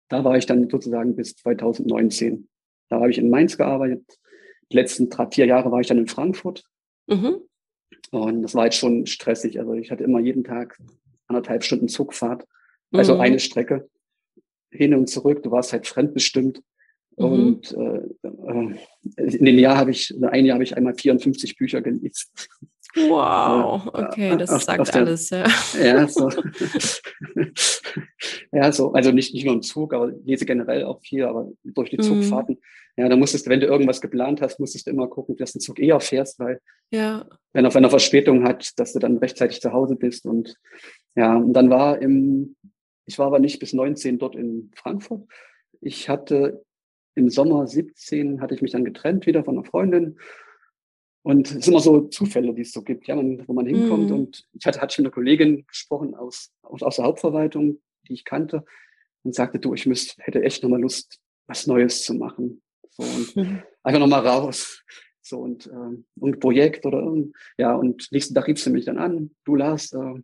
[0.09, 2.49] da war ich dann sozusagen bis 2019.
[2.89, 4.05] Da habe ich in Mainz gearbeitet.
[4.71, 6.65] Die letzten drei, vier Jahre war ich dann in Frankfurt.
[7.07, 7.41] Mhm.
[8.11, 9.59] Und das war jetzt schon stressig.
[9.59, 10.79] Also ich hatte immer jeden Tag
[11.27, 12.47] anderthalb Stunden Zugfahrt.
[12.93, 13.21] Also mhm.
[13.21, 13.89] eine Strecke
[14.71, 15.43] hin und zurück.
[15.43, 16.63] Du warst halt fremdbestimmt.
[17.17, 17.25] Mhm.
[17.25, 18.77] Und äh, äh
[19.17, 22.31] in dem Jahr habe ich, ein Jahr habe ich einmal 54 Bücher gelesen.
[22.97, 25.45] Wow, okay, das auf, sagt auf der, alles, ja.
[25.83, 26.31] Ja, so.
[28.53, 31.91] ja, so, also nicht, nicht nur im Zug, aber lese generell auch viel, aber durch
[31.91, 32.03] die mhm.
[32.03, 32.59] Zugfahrten.
[32.97, 35.59] Ja, da musstest du, wenn du irgendwas geplant hast, musstest du immer gucken, dass du
[35.59, 37.27] den Zug eher fährst, weil ja.
[37.53, 40.25] wenn auf einer Verspätung hat, dass du dann rechtzeitig zu Hause bist.
[40.25, 40.57] Und
[41.15, 42.57] ja, und dann war im,
[43.05, 45.29] ich war aber nicht bis 19 dort in Frankfurt.
[45.83, 46.65] Ich hatte
[47.15, 50.17] im Sommer 17 hatte ich mich dann getrennt wieder von einer Freundin
[51.27, 54.11] und es sind immer so Zufälle, die es so gibt, ja, man, wo man hinkommt.
[54.11, 54.17] Mhm.
[54.17, 58.25] Und ich hatte, hatte mit einer Kollegin gesprochen aus, aus, aus der Hauptverwaltung, die ich
[58.25, 58.65] kannte,
[59.25, 62.63] und sagte, du, ich müsste, hätte echt nochmal Lust, was Neues zu machen.
[62.91, 63.63] So, und mhm.
[63.83, 64.85] einfach nochmal raus.
[65.21, 67.05] So, und äh, ein Projekt oder
[67.59, 70.23] ja, und nächsten Tag rief sie mich dann an, du Lars, äh,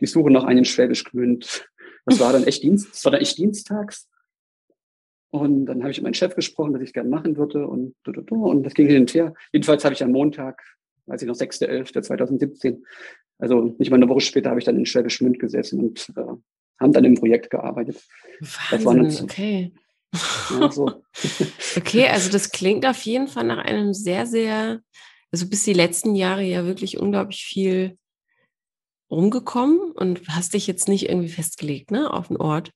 [0.00, 1.68] die suche noch einen Schwäbisch Gmünd.
[2.06, 4.08] Das war dann echt Dienst, das war dann echt dienstags.
[5.32, 8.62] Und dann habe ich mit meinem Chef gesprochen, dass ich gerne machen würde und, und
[8.64, 9.32] das ging hin und her.
[9.50, 10.62] Jedenfalls habe ich am Montag,
[11.06, 12.82] weiß ich noch, 6.11.2017,
[13.38, 16.20] also nicht mal eine Woche später, habe ich dann in Schwäbisch Münd gesessen und äh,
[16.78, 18.02] haben dann im Projekt gearbeitet.
[18.70, 19.72] Wahnsinn, das okay.
[20.50, 21.02] Ja, so.
[21.78, 24.82] okay, also das klingt auf jeden Fall nach einem sehr, sehr,
[25.30, 27.96] also bis die letzten Jahre ja wirklich unglaublich viel
[29.10, 32.70] rumgekommen und hast dich jetzt nicht irgendwie festgelegt, ne, auf den Ort.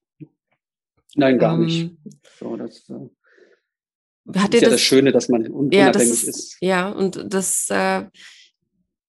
[1.15, 1.97] Nein, gar ähm, nicht.
[2.39, 6.57] So, das, äh, hat ist ja das, das, Schöne, dass man unabhängig ja, ist, ist,
[6.61, 8.05] Ja, und das äh,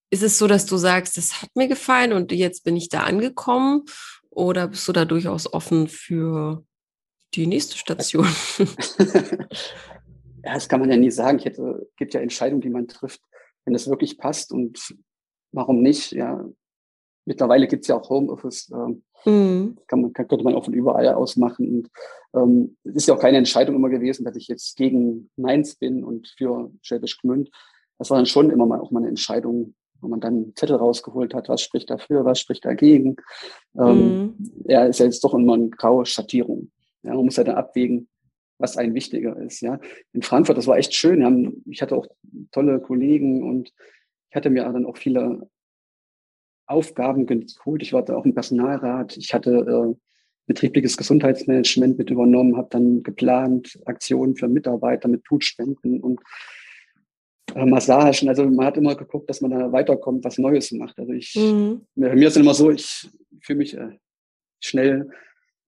[0.09, 3.03] ist es so, dass du sagst, das hat mir gefallen und jetzt bin ich da
[3.03, 3.83] angekommen
[4.29, 6.63] oder bist du da durchaus offen für
[7.33, 8.27] die nächste Station?
[8.57, 11.39] ja, das kann man ja nie sagen.
[11.39, 11.59] Es
[11.97, 13.21] gibt ja Entscheidungen, die man trifft,
[13.65, 14.95] wenn es wirklich passt und
[15.51, 16.45] warum nicht, ja.
[17.27, 18.71] Mittlerweile gibt es ja auch Homeoffice.
[18.71, 19.77] Äh, mhm.
[19.87, 21.69] kann man, kann, könnte man auch von überall aus machen.
[21.69, 21.89] Und
[22.33, 26.03] ähm, es ist ja auch keine Entscheidung immer gewesen, dass ich jetzt gegen Mainz bin
[26.03, 27.51] und für Schwäbisch Gmünd.
[27.99, 30.77] Das war dann schon immer mal auch mal eine Entscheidung, wo man dann einen Zettel
[30.77, 33.17] rausgeholt hat, was spricht dafür, was spricht dagegen.
[33.77, 34.35] Ähm, mhm.
[34.65, 36.71] Ja, ist ja jetzt doch immer eine graue Schattierung.
[37.03, 38.07] Ja, man muss ja dann abwägen,
[38.57, 39.61] was ein wichtiger ist.
[39.61, 39.79] Ja,
[40.13, 41.25] in Frankfurt, das war echt schön.
[41.25, 42.07] Haben, ich hatte auch
[42.51, 43.73] tolle Kollegen und
[44.29, 45.49] ich hatte mir dann auch viele
[46.67, 47.81] Aufgaben geholt.
[47.81, 49.17] Ich war da auch im Personalrat.
[49.17, 49.95] Ich hatte äh,
[50.47, 56.19] betriebliches Gesundheitsmanagement mit übernommen, habe dann geplant Aktionen für Mitarbeiter mit Blutspenden und
[57.55, 58.29] äh, Massagen.
[58.29, 60.97] Also man hat immer geguckt, dass man da weiterkommt, was Neues macht.
[60.99, 61.85] Also ich, mhm.
[61.95, 63.09] mir, mir ist es immer so, ich
[63.41, 63.97] fühle mich äh,
[64.59, 65.09] schnell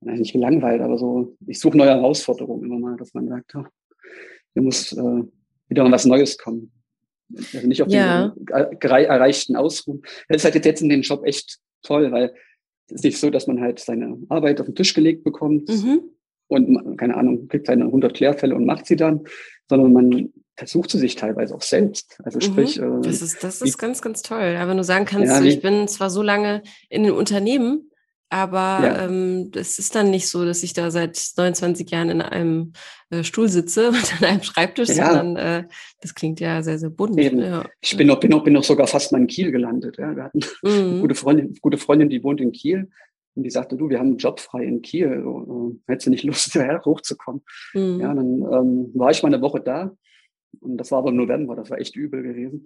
[0.02, 3.66] nicht gelangweilt, aber so, ich suche neue Herausforderungen immer mal, dass man sagt, oh,
[4.54, 5.24] hier muss äh,
[5.68, 6.72] wieder mal was Neues kommen.
[7.54, 8.34] Also nicht auf ja.
[8.36, 10.02] den erreichten Ausruhen.
[10.28, 12.34] Das ist halt jetzt in den Job echt toll, weil
[12.88, 16.02] es ist nicht so, dass man halt seine Arbeit auf den Tisch gelegt bekommt mhm.
[16.48, 19.26] und, keine Ahnung, kriegt seine 100 Klärfälle und macht sie dann,
[19.70, 22.20] sondern man versucht sie sich teilweise auch selbst.
[22.24, 22.80] Also sprich.
[22.80, 23.02] Mhm.
[23.02, 24.56] Das ist, das ist ganz, ganz toll.
[24.58, 27.89] Aber wenn du sagen kannst, ja, ich bin zwar so lange in den Unternehmen,
[28.30, 29.06] aber ja.
[29.06, 32.74] ähm, es ist dann nicht so, dass ich da seit 29 Jahren in einem
[33.10, 35.14] äh, Stuhl sitze und an einem Schreibtisch, ja.
[35.14, 35.68] sondern äh,
[36.02, 37.20] das klingt ja sehr, sehr bunt.
[37.20, 37.66] Ja.
[37.82, 39.98] Ich bin noch, bin, noch, bin noch sogar fast mal in Kiel gelandet.
[39.98, 40.16] Ja.
[40.16, 40.70] Wir hatten mhm.
[40.70, 42.90] eine gute Freundin, gute Freundin, die wohnt in Kiel.
[43.36, 45.22] Und die sagte, du, wir haben einen Job frei in Kiel.
[45.24, 47.42] So, äh, hättest du nicht Lust, hierher hochzukommen?
[47.74, 48.00] Mhm.
[48.00, 49.92] Ja, dann ähm, war ich mal eine Woche da.
[50.60, 52.66] Und das war aber im November, das war echt übel gewesen.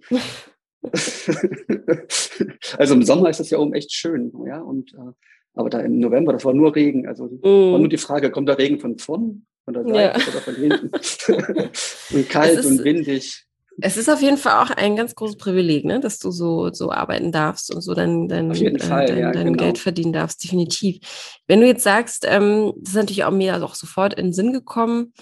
[2.78, 4.60] also im Sommer ist das ja oben echt schön, ja.
[4.60, 5.12] Und äh,
[5.54, 7.06] aber da im November, das war nur Regen.
[7.06, 7.42] Also mm.
[7.42, 10.28] war nur die Frage, kommt der Regen von vorn, von der Seite ja.
[10.28, 10.90] oder von hinten?
[12.16, 13.46] und kalt ist, und windig.
[13.80, 16.00] Es ist auf jeden Fall auch ein ganz großes Privileg, ne?
[16.00, 19.46] dass du so, so arbeiten darfst und so dein, dein, äh, Fall, dein, ja, dein
[19.46, 19.64] genau.
[19.64, 20.98] Geld verdienen darfst, definitiv.
[21.46, 24.52] Wenn du jetzt sagst, ähm, das ist natürlich auch mir auch sofort in den Sinn
[24.52, 25.12] gekommen,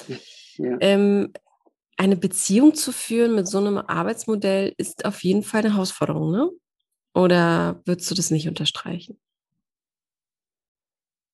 [0.58, 0.76] ja.
[0.80, 1.32] ähm,
[1.96, 6.50] eine Beziehung zu führen mit so einem Arbeitsmodell ist auf jeden Fall eine Herausforderung, ne?
[7.14, 9.18] Oder würdest du das nicht unterstreichen?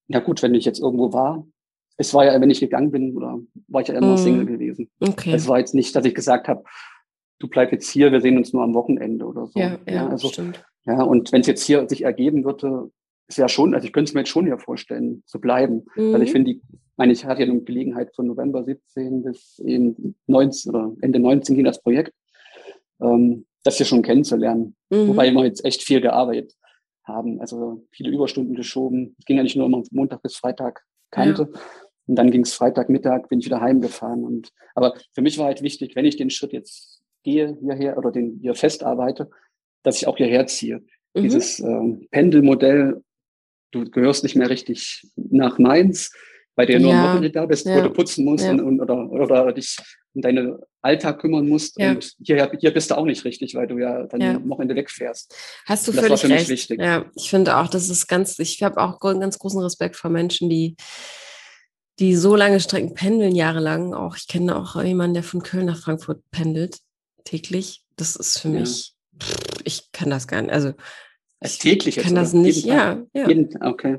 [0.09, 1.47] Ja gut, wenn ich jetzt irgendwo war,
[1.99, 4.19] es war ja, wenn ich gegangen bin, oder war ich ja immer mm.
[4.19, 4.89] Single gewesen.
[5.01, 5.33] Okay.
[5.33, 6.63] Es war jetzt nicht, dass ich gesagt habe,
[7.41, 9.59] du bleib jetzt hier, wir sehen uns nur am Wochenende oder so.
[9.59, 10.65] Ja, ja, ja also, stimmt.
[10.87, 12.91] Ja, und wenn es jetzt hier sich ergeben würde,
[13.27, 15.85] ist ja schon, also ich könnte es mir jetzt schon hier vorstellen, zu bleiben.
[15.97, 16.13] Mhm.
[16.13, 16.63] Weil ich finde, die,
[16.97, 21.57] meine, ich hatte ja eine Gelegenheit von November 17 bis eben 19 oder Ende 19
[21.57, 22.15] ging das Projekt,
[23.03, 24.77] ähm, das hier schon kennenzulernen.
[24.89, 25.09] Mhm.
[25.09, 26.55] Wobei wir jetzt echt viel gearbeitet
[27.09, 27.41] haben.
[27.41, 29.17] Also viele Überstunden geschoben.
[29.19, 31.49] Es ging ja nicht nur immer Montag bis Freitag kannte.
[31.53, 31.61] Ja.
[32.07, 34.25] Und dann ging es Freitagmittag, bin ich wieder heimgefahren.
[34.25, 38.11] Und, aber für mich war halt wichtig, wenn ich den Schritt jetzt gehe hierher oder
[38.11, 39.31] den hier festarbeite,
[39.83, 40.83] dass ich auch hierher ziehe.
[41.15, 41.23] Mhm.
[41.23, 43.03] Dieses äh, Pendelmodell,
[43.73, 46.13] du gehörst nicht mehr richtig nach Mainz,
[46.55, 46.99] bei der nur ja.
[46.99, 47.77] am Wochenende da bist, ja.
[47.77, 48.53] wo du putzen musst ja.
[48.53, 49.77] und, und, oder, oder dich
[50.15, 51.79] um deinen Alltag kümmern musst.
[51.79, 51.91] Ja.
[51.91, 54.37] Und hier, hier bist du auch nicht richtig, weil du ja dann ja.
[54.37, 55.35] am Wochenende wegfährst.
[55.67, 56.49] Hast du völlig recht.
[56.49, 56.81] Wichtig.
[56.81, 60.49] Ja, ich finde auch, das ist ganz, ich habe auch ganz großen Respekt vor Menschen,
[60.49, 60.77] die
[61.99, 63.95] die so lange Strecken pendeln, jahrelang.
[63.95, 66.79] Auch ich kenne auch jemanden, der von Köln nach Frankfurt pendelt,
[67.25, 67.83] täglich.
[67.97, 68.95] Das ist für mich,
[69.65, 70.53] ich kann das gar nicht.
[70.53, 70.75] Also
[71.41, 73.29] als täglich Ich kann das nicht, ja, ja.
[73.29, 73.99] Jeden, okay.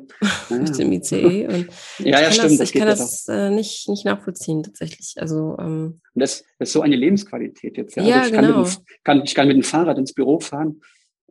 [0.49, 0.57] Ja.
[0.57, 1.47] Mit dem ICE.
[1.47, 1.67] Und
[1.99, 2.59] ja, ja, stimmt.
[2.59, 5.15] Das, ich kann das äh, nicht, nicht nachvollziehen, tatsächlich.
[5.17, 7.95] Also, ähm, und das, das ist so eine Lebensqualität jetzt.
[7.95, 8.53] Ja, ja also ich, genau.
[8.53, 10.81] kann dem, kann, ich kann mit dem Fahrrad ins Büro fahren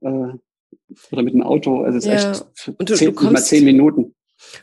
[0.01, 0.33] äh,
[1.11, 1.83] oder mit dem Auto.
[1.83, 2.31] Also es ist ja.
[2.31, 4.15] echt und du, zehn, du kommst, mal zehn Minuten.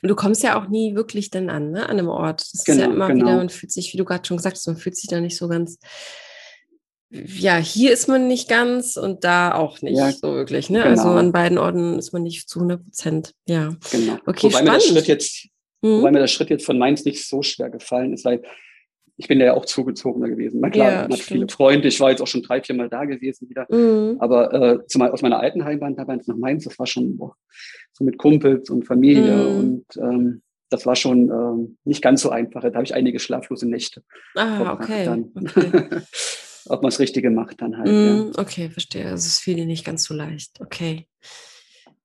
[0.01, 2.41] Und du kommst ja auch nie wirklich dann an, ne, an einem Ort.
[2.53, 3.25] Das genau, ist ja genau, immer genau.
[3.25, 5.37] wieder, man fühlt sich, wie du gerade schon gesagt hast, man fühlt sich da nicht
[5.37, 5.77] so ganz
[7.27, 10.69] ja, hier ist man nicht ganz und da auch nicht ja, so wirklich.
[10.69, 10.83] Ne?
[10.83, 11.15] Also genau.
[11.15, 13.33] Also an beiden Orten ist man nicht zu 100 Prozent.
[13.47, 14.17] Ja, genau.
[14.25, 14.65] Okay, wobei spannend.
[14.65, 15.47] Mir der Schritt jetzt,
[15.81, 15.99] mhm.
[15.99, 18.41] Wobei mir der Schritt jetzt von Mainz nicht so schwer gefallen ist, weil
[19.17, 20.59] ich bin ja auch zugezogener gewesen.
[20.59, 21.39] Na klar, ja, man hat stimmt.
[21.39, 21.87] viele Freunde.
[21.87, 23.65] Ich war jetzt auch schon drei, vier Mal da gewesen wieder.
[23.69, 24.17] Mhm.
[24.19, 27.35] Aber äh, zumal aus meiner alten Heimat damals nach Mainz, das war schon boah,
[27.93, 29.57] so mit Kumpels und Familie mhm.
[29.57, 32.61] und ähm, das war schon ähm, nicht ganz so einfach.
[32.61, 34.03] Da habe ich einige schlaflose Nächte.
[34.35, 35.07] Ah, okay.
[35.07, 36.01] okay.
[36.67, 37.87] ob man das Richtige macht dann halt.
[37.87, 38.31] Mm, ja.
[38.37, 39.05] Okay, verstehe.
[39.05, 40.59] Also es fiel dir nicht ganz so leicht.
[40.61, 41.07] Okay.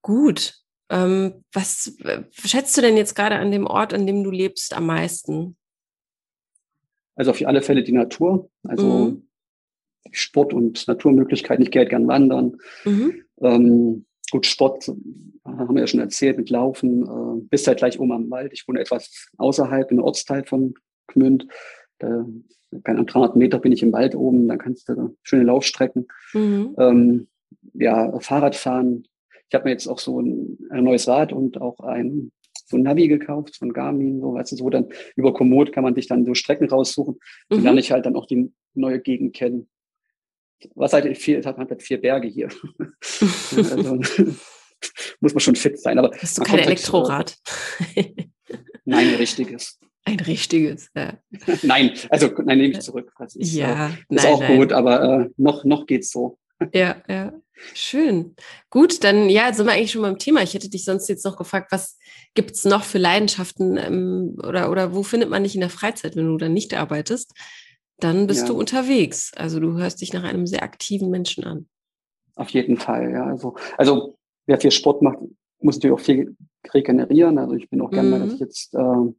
[0.02, 0.54] Gut.
[0.90, 1.96] Ähm, was
[2.32, 5.56] schätzt du denn jetzt gerade an dem Ort, an dem du lebst, am meisten?
[7.14, 8.50] Also auf alle Fälle die Natur.
[8.66, 9.28] Also mhm.
[10.10, 11.62] Sport und Naturmöglichkeiten.
[11.62, 12.56] Ich gehe halt gern wandern.
[12.84, 13.22] Mhm.
[13.40, 14.88] Ähm, gut, Sport
[15.44, 17.04] haben wir ja schon erzählt mit Laufen.
[17.04, 18.52] Äh, bist halt gleich oben am Wald.
[18.52, 20.74] Ich wohne etwas außerhalb, im Ortsteil von
[21.06, 21.46] Gmünd.
[21.98, 22.24] Da
[22.84, 26.08] keine 300 Meter bin ich im Wald oben, dann kannst du schöne Laufstrecken.
[26.32, 26.74] Mhm.
[26.78, 27.28] Ähm,
[27.74, 29.06] ja, Fahrradfahren.
[29.48, 32.32] ich habe mir jetzt auch so ein, ein, neues Rad und auch ein
[32.66, 35.96] so ein Navi gekauft von Garmin, so weißt du, so dann über Komoot kann man
[35.96, 37.14] sich dann so Strecken raussuchen.
[37.14, 37.54] Mhm.
[37.56, 39.68] Dann lerne ich halt dann auch die neue Gegend kennen.
[40.74, 42.48] Was halt viel, hat man halt vier Berge hier.
[43.56, 43.96] also,
[45.20, 45.98] muss man schon fit sein.
[45.98, 47.36] Aber Hast du kein Elektrorad?
[47.96, 48.14] Halt,
[48.84, 49.80] nein, ein richtiges.
[50.04, 51.18] Ein richtiges, ja.
[51.62, 53.12] nein, also nein, nehme ich zurück.
[53.18, 54.56] Das ist, ja, äh, ist nein, auch nein.
[54.58, 56.38] gut, aber äh, noch, noch geht's so.
[56.74, 57.32] Ja, ja.
[57.74, 58.34] Schön.
[58.70, 60.42] Gut, dann ja, sind wir eigentlich schon beim Thema.
[60.42, 61.98] Ich hätte dich sonst jetzt noch gefragt, was
[62.34, 66.16] gibt es noch für Leidenschaften ähm, oder, oder wo findet man dich in der Freizeit,
[66.16, 67.32] wenn du dann nicht arbeitest?
[67.98, 68.46] Dann bist ja.
[68.48, 69.32] du unterwegs.
[69.36, 71.68] Also du hörst dich nach einem sehr aktiven Menschen an.
[72.34, 73.26] Auf jeden Fall, ja.
[73.26, 75.18] Also, also wer viel Sport macht,
[75.60, 76.34] muss natürlich auch viel
[76.72, 77.38] regenerieren.
[77.38, 78.20] Also ich bin auch gerne, mhm.
[78.20, 79.12] dass ich jetzt äh,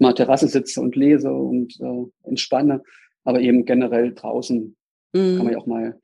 [0.00, 2.82] mal Terrasse sitze und lese und äh, entspanne,
[3.24, 4.76] aber eben generell draußen
[5.12, 5.36] mhm.
[5.36, 6.00] kann man ja auch mal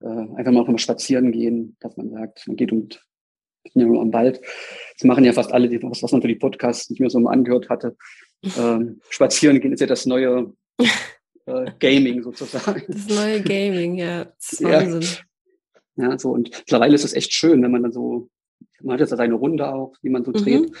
[0.00, 3.04] äh, einfach mal, mal spazieren gehen, dass man sagt, man geht und
[3.72, 4.40] ja nur am Wald.
[4.98, 7.18] Das machen ja fast alle, die, was, was man für die Podcasts nicht mehr so
[7.26, 7.96] angehört hatte.
[8.58, 10.52] Ähm, spazieren gehen ist ja das neue
[11.46, 12.84] äh, Gaming sozusagen.
[12.88, 14.26] Das neue Gaming, ja.
[14.60, 15.00] Wahnsinn.
[15.96, 16.10] Ja.
[16.10, 18.28] ja, so und mittlerweile ist es echt schön, wenn man dann so,
[18.82, 20.36] man hat jetzt seine Runde auch, wie man so mhm.
[20.36, 20.72] dreht,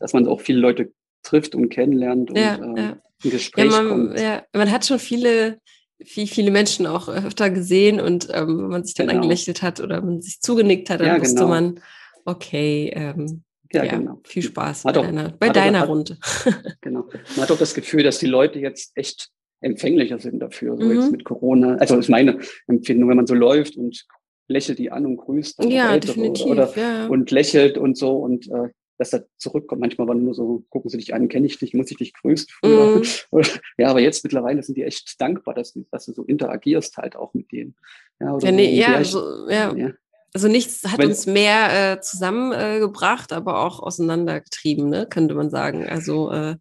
[0.00, 0.92] dass man auch viele Leute
[1.24, 2.96] trifft und kennenlernt und ja, äh, ja.
[3.24, 4.20] ein Gespräch ja, man, kommt.
[4.20, 5.58] Ja, man hat schon viele,
[6.04, 9.22] viel, viele Menschen auch öfter gesehen und ähm, wenn man sich dann genau.
[9.22, 11.48] angelächelt hat oder man sich zugenickt hat, dann ja, wusste genau.
[11.48, 11.80] man,
[12.24, 14.20] okay, ähm, ja, genau.
[14.24, 16.16] viel Spaß bei, auch, deiner, bei deiner auch, Runde.
[16.80, 17.08] genau.
[17.34, 21.00] Man hat auch das Gefühl, dass die Leute jetzt echt empfänglicher sind dafür, so mhm.
[21.00, 21.76] jetzt mit Corona.
[21.76, 24.06] Also das ist meine Empfindung, wenn man so läuft und
[24.46, 27.06] lächelt die an und grüßt ja, definitiv, oder, ja.
[27.06, 29.80] und lächelt und so und äh, dass er zurückkommt.
[29.80, 32.46] Manchmal waren nur so, gucken sie dich an, kenne ich dich, muss ich dich grüßen.
[32.62, 33.02] Mm.
[33.78, 37.34] ja, aber jetzt mittlerweile sind die echt dankbar, dass, dass du so interagierst halt auch
[37.34, 37.76] mit denen.
[38.20, 39.74] Ja, ja, nee, so, ja, so, ja.
[39.74, 39.90] ja.
[40.32, 45.48] Also nichts hat Wenn, uns mehr äh, zusammengebracht, äh, aber auch auseinandergetrieben, ne, könnte man
[45.48, 45.86] sagen.
[45.86, 46.56] Also äh,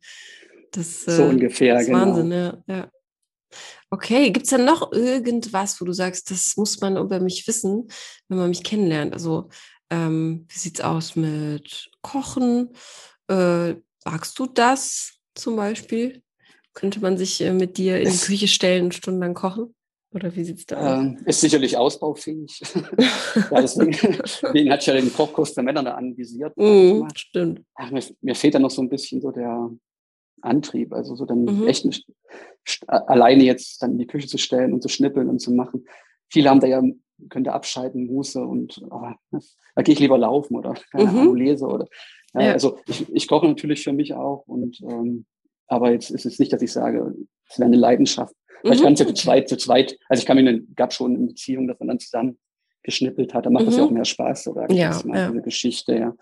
[0.72, 2.02] das, äh, so ungefähr, das ist genau.
[2.02, 2.63] Wahnsinn, ja.
[2.67, 2.91] ja.
[3.89, 7.88] Okay, gibt es denn noch irgendwas, wo du sagst, das muss man über mich wissen,
[8.28, 9.13] wenn man mich kennenlernt?
[9.13, 9.50] Also
[9.94, 12.70] ähm, wie sieht es aus mit Kochen?
[13.30, 13.76] Äh,
[14.06, 16.24] magst du das zum Beispiel?
[16.74, 19.76] Könnte man sich äh, mit dir in die Küche stellen und stundenlang kochen?
[20.12, 21.04] Oder wie sieht es da aus?
[21.04, 22.60] Ähm, ist sicherlich ausbaufähig.
[23.36, 26.56] ja, deswegen, deswegen hat ich ja den Kochkurs der Männer da anvisiert.
[26.58, 27.62] Mm, stimmt.
[27.76, 29.70] Ach, mir, mir, fehlt da noch so ein bisschen so der
[30.42, 30.94] Antrieb.
[30.94, 31.68] Also so dann mhm.
[31.68, 31.88] echt
[32.88, 35.86] alleine jetzt dann in die Küche zu stellen und zu schnippeln und zu machen.
[36.30, 36.82] Viele haben da ja
[37.30, 39.12] könnte abschalten, Muße und oh,
[39.76, 41.18] da gehe ich lieber laufen oder keine mhm.
[41.20, 41.88] Ahnung, lese oder
[42.34, 42.52] ja, ja.
[42.54, 45.26] also ich, ich koche natürlich für mich auch und ähm,
[45.68, 47.14] aber jetzt ist es nicht, dass ich sage,
[47.50, 48.36] es wäre eine Leidenschaft.
[48.64, 48.72] Mhm.
[48.72, 51.28] Ich kann es ja zu zweit, zu zweit, also ich kann mir gab schon eine
[51.28, 52.40] Beziehung, dass man dann zusammen
[52.84, 53.68] geschnippelt hat, da macht mhm.
[53.68, 55.30] das ja auch mehr Spaß, ich ja, ja.
[55.30, 56.16] diese Geschichte, ja.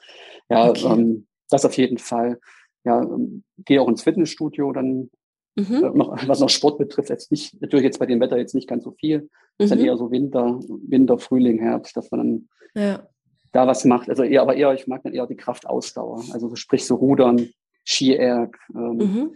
[0.49, 0.85] Ja, okay.
[0.85, 2.39] ähm, das auf jeden Fall.
[2.83, 5.09] Ja, ähm, gehe auch ins Fitnessstudio dann
[5.55, 5.83] Mhm.
[5.83, 8.67] Äh, noch, was noch Sport betrifft, jetzt nicht, natürlich jetzt bei dem Wetter jetzt nicht
[8.67, 9.21] ganz so viel.
[9.21, 9.27] Mhm.
[9.57, 13.07] ist dann eher so Winter, Winter, Frühling, Herbst, dass man dann ja.
[13.51, 14.09] da was macht.
[14.09, 16.23] Also eher, aber eher, ich mag dann eher die Kraftausdauer.
[16.31, 17.49] Also so, sprich so Rudern,
[17.83, 19.35] Ski-Erg, ähm, mhm.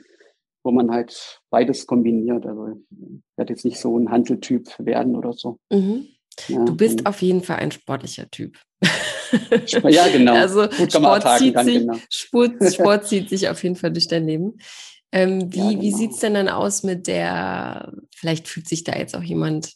[0.64, 2.46] wo man halt beides kombiniert.
[2.46, 5.60] Also ich werde jetzt nicht so ein Handeltyp werden oder so.
[5.72, 6.08] Mhm.
[6.48, 8.58] Ja, du bist auf jeden Fall ein sportlicher Typ.
[9.90, 10.34] Ja, genau.
[10.34, 11.98] Also Sport, zieht sich, genau.
[12.10, 14.58] Sport, Sport zieht sich auf jeden Fall durch dein Leben.
[15.16, 15.82] Ähm, wie ja, genau.
[15.82, 19.76] wie sieht es denn dann aus mit der, vielleicht fühlt sich da jetzt auch jemand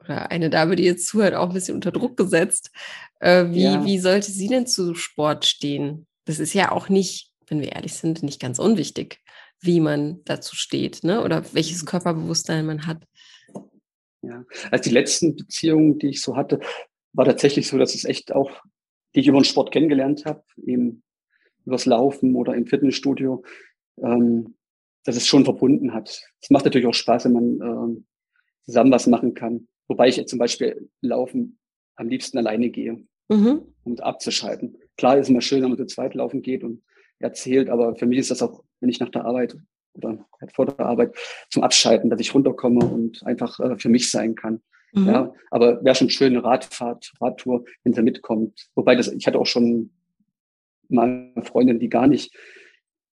[0.00, 2.72] oder eine Dame, die jetzt zuhört, auch ein bisschen unter Druck gesetzt.
[3.20, 3.84] Äh, wie, ja.
[3.84, 6.08] wie sollte sie denn zu Sport stehen?
[6.24, 9.20] Das ist ja auch nicht, wenn wir ehrlich sind, nicht ganz unwichtig,
[9.60, 11.22] wie man dazu steht, ne?
[11.22, 11.86] Oder welches mhm.
[11.86, 13.04] Körperbewusstsein man hat.
[14.22, 16.58] Ja, also die letzten Beziehungen, die ich so hatte,
[17.12, 18.50] war tatsächlich so, dass es echt auch,
[19.14, 21.04] die ich über den Sport kennengelernt habe, eben
[21.64, 23.44] übers Laufen oder im Fitnessstudio,
[24.02, 24.54] ähm,
[25.04, 26.22] dass es schon verbunden hat.
[26.40, 28.06] Es macht natürlich auch Spaß, wenn man ähm,
[28.64, 29.68] zusammen was machen kann.
[29.88, 31.58] Wobei ich jetzt zum Beispiel laufen
[31.94, 33.62] am liebsten alleine gehe, mhm.
[33.84, 34.76] um abzuschalten.
[34.96, 36.82] Klar ist es immer schön, wenn man zu zweit laufen geht und
[37.18, 39.56] erzählt, aber für mich ist das auch, wenn ich nach der Arbeit
[39.94, 41.16] oder halt vor der Arbeit
[41.50, 44.60] zum Abschalten, dass ich runterkomme und einfach äh, für mich sein kann.
[44.92, 45.06] Mhm.
[45.06, 48.68] Ja, aber wäre schon schön, eine Radfahrt, Radtour, wenn sie mitkommt.
[48.74, 49.90] Wobei das, ich hatte auch schon
[50.88, 52.34] mal eine Freundin, die gar nicht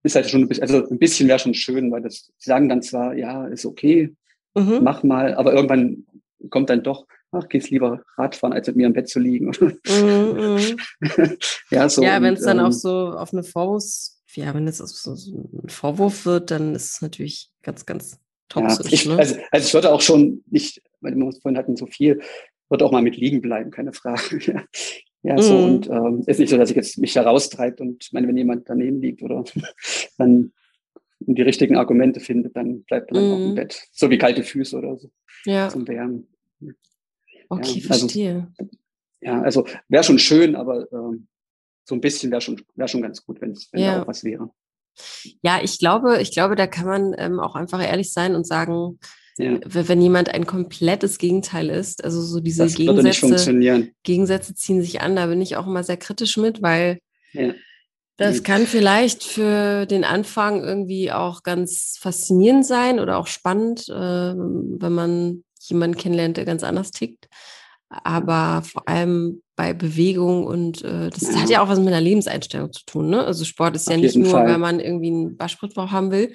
[0.02, 2.68] ist halt schon ein bisschen, also ein bisschen wäre schon schön, weil das, sie sagen
[2.68, 4.14] dann zwar, ja, ist okay,
[4.54, 4.80] mhm.
[4.82, 6.06] mach mal, aber irgendwann
[6.48, 9.52] kommt dann doch, ach, gehst lieber Radfahren, als mit mir im Bett zu liegen.
[9.60, 9.76] Mhm,
[11.00, 11.36] mhm.
[11.70, 12.02] ja, so.
[12.02, 13.84] Ja, wenn es dann ähm, auch so auf eine Vorwurf,
[14.34, 18.90] ja, wenn es so ein Vorwurf wird, dann ist es natürlich ganz, ganz toxisch.
[18.90, 19.18] Ja, ich, ne?
[19.18, 22.20] also, also ich würde auch schon nicht, weil wir vorhin hatten so viel,
[22.68, 24.66] würde auch mal mit liegen bleiben, keine Frage.
[25.22, 25.64] Ja, so mhm.
[25.64, 29.00] und ähm, ist nicht so, dass ich jetzt mich heraustreibt und meine, wenn jemand daneben
[29.00, 29.44] liegt oder
[30.18, 30.52] dann
[31.20, 33.32] die richtigen Argumente findet, dann bleibt er dann mhm.
[33.32, 33.82] auch im Bett.
[33.92, 35.10] So wie kalte Füße oder so.
[35.44, 35.68] Ja.
[35.68, 36.26] Zum Wärmen.
[37.48, 38.52] Okay, ja, also, verstehe.
[39.20, 41.26] Ja, also wäre schon schön, aber ähm,
[41.84, 43.96] so ein bisschen wäre schon, wär schon ganz gut, wenn ja.
[43.96, 44.50] da auch was wäre.
[45.42, 48.98] Ja, ich glaube, ich glaube, da kann man ähm, auch einfach ehrlich sein und sagen,
[49.42, 49.58] ja.
[49.64, 55.16] wenn jemand ein komplettes Gegenteil ist, also so diese das Gegensätze, Gegensätze ziehen sich an,
[55.16, 57.00] da bin ich auch immer sehr kritisch mit, weil
[57.32, 57.52] ja.
[58.16, 63.94] das kann vielleicht für den Anfang irgendwie auch ganz faszinierend sein oder auch spannend, äh,
[64.34, 67.28] wenn man jemanden kennenlernt, der ganz anders tickt.
[67.88, 71.40] Aber vor allem bei Bewegung und äh, das ja.
[71.40, 73.10] hat ja auch was mit einer Lebenseinstellung zu tun.
[73.10, 73.24] Ne?
[73.24, 74.46] Also Sport ist Auf ja nicht nur, Fall.
[74.46, 76.32] weil man irgendwie einen Waschbrettbauch haben will,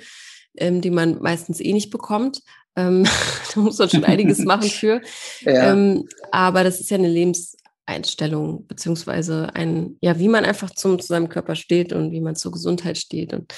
[0.58, 2.42] ähm, den man meistens eh nicht bekommt.
[2.76, 3.06] Ähm,
[3.56, 5.02] da muss man schon einiges machen für.
[5.42, 5.72] Ja.
[5.72, 11.08] Ähm, aber das ist ja eine Lebenseinstellung, beziehungsweise ein, ja, wie man einfach zum, zu
[11.08, 13.34] seinem Körper steht und wie man zur Gesundheit steht.
[13.34, 13.54] Und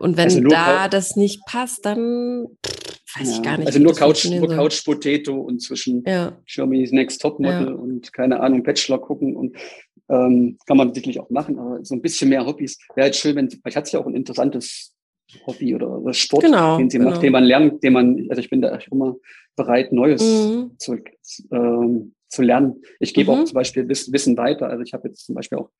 [0.00, 2.46] und wenn also da das nicht passt, dann
[3.18, 3.66] weiß ja, ich gar nicht.
[3.66, 6.38] Also nur Couch, nur Couch Potato und zwischen ja.
[6.46, 7.72] Germany's Next Topmodel ja.
[7.74, 9.56] und keine Ahnung, Bachelor gucken und
[10.08, 13.36] ähm, kann man sicherlich auch machen, aber so ein bisschen mehr Hobbys wäre halt schön,
[13.36, 14.94] wenn, vielleicht hat sie ja auch ein interessantes
[15.46, 17.10] Hobby oder, oder Sport, genau, den sie genau.
[17.10, 19.16] macht, den man lernt, den man, also ich bin da immer
[19.56, 20.72] bereit, Neues mhm.
[20.78, 20.98] zu,
[21.52, 22.82] ähm, zu lernen.
[22.98, 23.40] Ich gebe mhm.
[23.40, 24.68] auch zum Beispiel Wissen weiter.
[24.68, 25.70] Also ich habe jetzt zum Beispiel auch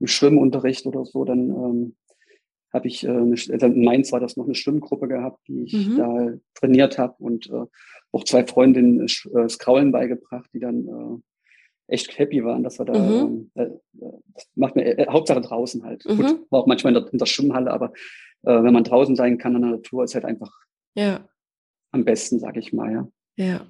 [0.00, 1.96] im Schwimmunterricht oder so, dann ähm,
[2.72, 5.88] habe ich, äh, eine, also in Mainz war das noch eine Schwimmgruppe gehabt, die ich
[5.88, 5.96] mhm.
[5.96, 7.64] da trainiert habe und äh,
[8.12, 12.84] auch zwei Freundinnen äh, das Kraulen beigebracht, die dann äh, echt happy waren, dass wir
[12.84, 13.50] da, mhm.
[13.54, 16.04] äh, das macht mir äh, Hauptsache draußen halt.
[16.04, 16.16] Mhm.
[16.16, 17.92] Gut, war auch manchmal in der, in der Schwimmhalle, aber
[18.42, 20.52] äh, wenn man draußen sein kann in der Natur, ist halt einfach
[20.94, 21.28] ja.
[21.92, 23.08] am besten, sag ich mal, ja.
[23.36, 23.66] Ja.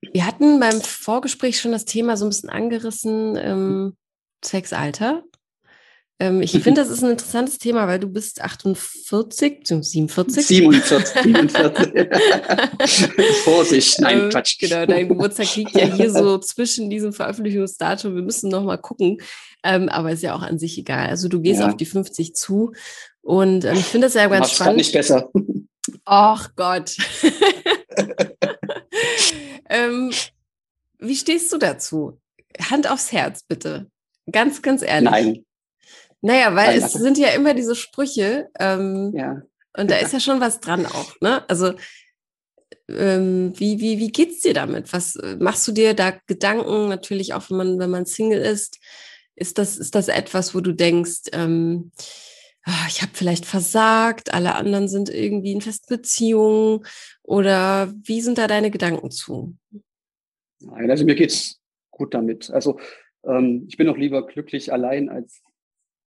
[0.00, 3.96] Wir hatten beim Vorgespräch schon das Thema so ein bisschen angerissen, ähm,
[4.44, 5.22] Sexalter.
[6.22, 10.46] Ähm, ich finde, das ist ein interessantes Thema, weil du bist 48, 47.
[10.46, 12.08] 47, 47.
[13.44, 14.58] Vorsicht, nein, ähm, Quatsch.
[14.60, 18.14] Genau, dein Geburtstag liegt ja hier so zwischen diesem Veröffentlichungsdatum.
[18.14, 19.18] Wir müssen noch mal gucken.
[19.64, 21.08] Ähm, aber ist ja auch an sich egal.
[21.08, 21.68] Also du gehst ja.
[21.68, 22.72] auf die 50 zu.
[23.22, 24.76] Und ähm, ich finde das ja ganz Mach's spannend.
[24.76, 25.30] nicht besser.
[26.04, 26.96] Ach Gott.
[29.70, 30.12] ähm,
[30.98, 32.18] wie stehst du dazu?
[32.60, 33.90] Hand aufs Herz, bitte.
[34.30, 35.10] Ganz, ganz ehrlich.
[35.10, 35.44] Nein.
[36.20, 38.48] Naja, weil es sind ja immer diese Sprüche.
[38.58, 39.42] Ähm, ja.
[39.76, 41.48] Und da ist ja schon was dran auch, ne?
[41.48, 41.72] Also
[42.88, 44.92] ähm, wie, wie, wie geht's dir damit?
[44.92, 46.88] Was äh, machst du dir da Gedanken?
[46.88, 48.78] Natürlich auch, wenn man, wenn man Single ist,
[49.34, 51.90] ist das, ist das etwas, wo du denkst, ähm,
[52.88, 56.84] ich habe vielleicht versagt, alle anderen sind irgendwie in festen Beziehungen
[57.22, 59.56] oder wie sind da deine Gedanken zu?
[60.60, 62.50] Nein, also mir geht's gut damit.
[62.50, 62.78] Also
[63.24, 65.42] ähm, ich bin auch lieber glücklich allein als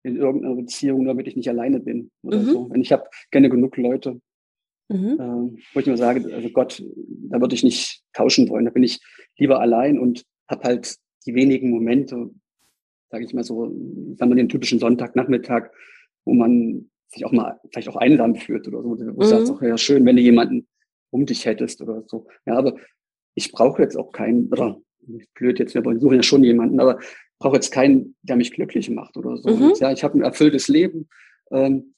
[0.02, 2.50] in irgendeiner Beziehung, damit ich nicht alleine bin oder mhm.
[2.50, 2.58] so.
[2.60, 4.20] Und ich habe gerne genug Leute,
[4.88, 5.18] mhm.
[5.20, 6.82] äh, wo ich mir sage, also Gott,
[7.30, 8.64] da würde ich nicht tauschen wollen.
[8.64, 9.00] Da bin ich
[9.38, 12.30] lieber allein und habe halt die wenigen Momente,
[13.10, 13.66] sage ich mal so,
[14.16, 15.70] sagen wir den typischen Sonntagnachmittag,
[16.24, 19.18] wo man sich auch mal vielleicht auch einsam fühlt oder so, wo mhm.
[19.18, 20.66] du sagst, auch ja schön, wenn du jemanden
[21.10, 22.26] um dich hättest oder so.
[22.46, 22.76] Ja, aber
[23.34, 24.80] ich brauche jetzt auch keinen, oder
[25.34, 26.98] blöd jetzt, wir suchen ja schon jemanden, aber
[27.38, 29.50] brauche jetzt keinen, der mich glücklich macht oder so.
[29.50, 29.74] Mhm.
[29.76, 31.08] ja, ich habe ein erfülltes Leben.
[31.50, 31.94] Ähm,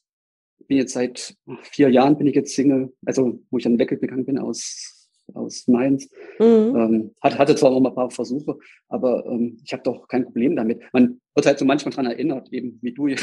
[0.67, 4.39] bin jetzt seit vier Jahren bin ich jetzt Single, also wo ich dann weggegangen bin
[4.39, 6.09] aus, aus Mainz.
[6.39, 6.77] Mhm.
[6.77, 8.57] Ähm, hat, hatte zwar noch mal ein paar Versuche,
[8.89, 10.83] aber ähm, ich habe doch kein Problem damit.
[10.93, 13.23] Man wird halt so manchmal dran erinnert, eben wie du jetzt,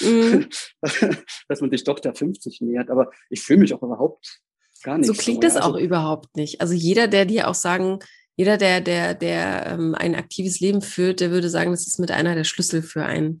[0.00, 0.48] mhm.
[1.48, 2.90] dass man sich doch der 50 nähert.
[2.90, 4.40] Aber ich fühle mich auch überhaupt
[4.82, 5.06] gar nicht.
[5.06, 5.62] So klingt so, das ja.
[5.62, 6.60] auch also, überhaupt nicht.
[6.60, 7.98] Also jeder, der dir auch sagen
[8.36, 12.10] jeder, der, der, der ähm, ein aktives Leben führt, der würde sagen, das ist mit
[12.10, 13.38] einer der Schlüssel für ein,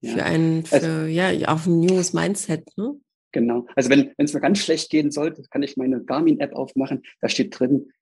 [0.00, 0.12] ja.
[0.12, 3.00] für ein, für, also, ja, auf ein neues Mindset, ne?
[3.32, 3.66] Genau.
[3.76, 7.02] Also wenn es mir ganz schlecht gehen sollte, kann ich meine Garmin-App aufmachen.
[7.20, 7.92] Da steht drin,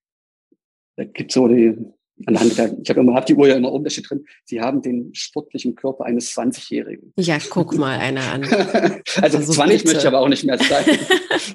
[0.96, 1.76] da gibt so die,
[2.24, 4.60] anhand der, ich habe immer, hab die Uhr ja immer um, da steht drin, Sie
[4.60, 7.12] haben den sportlichen Körper eines 20-Jährigen.
[7.18, 8.44] Ja, guck mal einer an.
[9.20, 9.84] also, also 20 bitte.
[9.84, 10.84] möchte ich aber auch nicht mehr sein.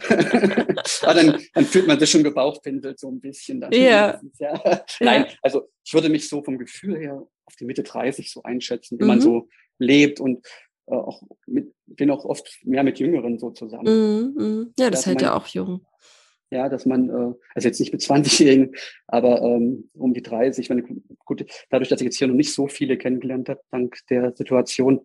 [1.01, 3.61] aber dann, dann fühlt man sich schon gebauchpinselt so ein bisschen.
[3.61, 4.21] Dann ja.
[4.39, 4.83] ja.
[4.99, 8.99] Nein, also ich würde mich so vom Gefühl her auf die Mitte 30 so einschätzen,
[8.99, 9.07] wie mhm.
[9.07, 9.47] man so
[9.79, 10.45] lebt und
[10.87, 14.33] äh, auch mit, bin auch oft mehr mit Jüngeren so zusammen.
[14.35, 14.73] Mhm, mhm.
[14.77, 15.85] Ja, das hält ja auch jung
[16.51, 18.75] ja, dass man, äh, also jetzt nicht mit 20-Jährigen,
[19.07, 22.67] aber ähm, um die 30, wenn, gut, dadurch, dass ich jetzt hier noch nicht so
[22.67, 25.01] viele kennengelernt habe, dank der Situation,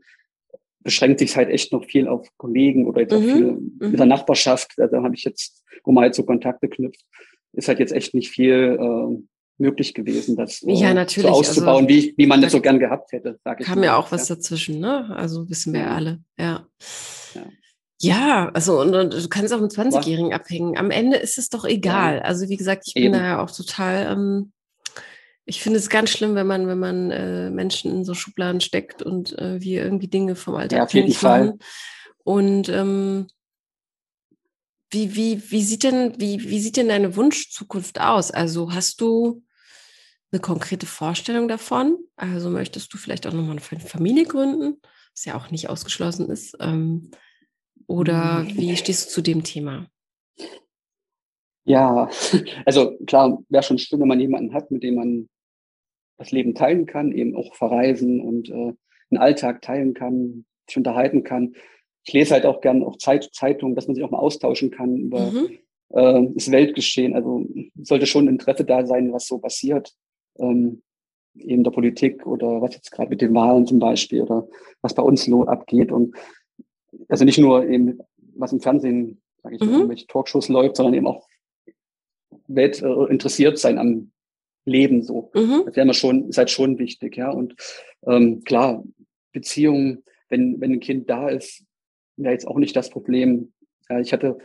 [0.80, 3.18] beschränkt sich halt echt noch viel auf Kollegen oder jetzt mhm.
[3.18, 3.76] auch viel mhm.
[3.78, 4.72] mit der Nachbarschaft.
[4.76, 7.04] Da, da habe ich jetzt, wo man halt so Kontakte knüpft,
[7.52, 9.22] ist halt jetzt echt nicht viel, äh,
[9.58, 11.30] möglich gewesen, das ja, natürlich.
[11.30, 13.66] so auszubauen, also, wie, wie man das so gern gehabt hätte, sage ich.
[13.66, 14.34] Kam ja auch was ja.
[14.34, 15.08] dazwischen, ne?
[15.16, 15.94] Also wissen wir ja.
[15.94, 16.66] alle, ja.
[17.34, 17.42] ja.
[18.00, 20.76] Ja, also und, und, du kannst auch mit 20-Jährigen abhängen.
[20.76, 22.20] Am Ende ist es doch egal.
[22.20, 24.52] Also wie gesagt, ich bin da ja auch total, ähm,
[25.46, 29.02] ich finde es ganz schlimm, wenn man, wenn man äh, Menschen in so Schubladen steckt
[29.02, 31.56] und äh, wir irgendwie Dinge vom Alter ja, auf jeden Fall.
[32.22, 33.28] Und ähm,
[34.90, 38.30] wie, wie, wie sieht denn, wie, wie sieht denn deine Wunschzukunft aus?
[38.30, 39.42] Also hast du
[40.32, 41.96] eine konkrete Vorstellung davon?
[42.16, 44.80] Also möchtest du vielleicht auch nochmal eine Familie gründen,
[45.14, 46.56] was ja auch nicht ausgeschlossen ist?
[46.60, 47.10] Ähm,
[47.86, 48.56] oder mhm.
[48.56, 49.86] wie stehst du zu dem Thema?
[51.64, 52.08] Ja,
[52.64, 55.28] also klar, wäre schon schön, wenn man jemanden hat, mit dem man
[56.18, 58.72] das Leben teilen kann, eben auch verreisen und äh,
[59.10, 61.54] einen Alltag teilen kann, sich unterhalten kann
[62.06, 64.96] ich lese halt auch gern auch Zeit, Zeitungen, dass man sich auch mal austauschen kann
[64.96, 65.58] über mhm.
[65.90, 67.14] äh, das Weltgeschehen.
[67.14, 67.44] Also
[67.82, 69.92] sollte schon Interesse da sein, was so passiert.
[70.38, 70.82] Ähm,
[71.36, 74.46] eben der Politik oder was jetzt gerade mit den Wahlen zum Beispiel oder
[74.82, 75.90] was bei uns abgeht.
[75.90, 76.14] Und
[77.08, 77.98] also nicht nur eben,
[78.34, 79.70] was im Fernsehen, sage ich mhm.
[79.70, 81.26] mal, welche Talkshows läuft, sondern eben auch
[82.48, 84.12] Welt äh, interessiert sein am
[84.64, 85.30] Leben so.
[85.34, 85.62] Mhm.
[85.66, 87.30] Das wäre mir schon, ist halt schon wichtig, ja.
[87.30, 87.54] Und
[88.06, 88.84] ähm, klar,
[89.32, 91.64] Beziehungen, wenn, wenn ein Kind da ist,
[92.16, 93.52] ja jetzt auch nicht das Problem.
[94.00, 94.38] Ich hatte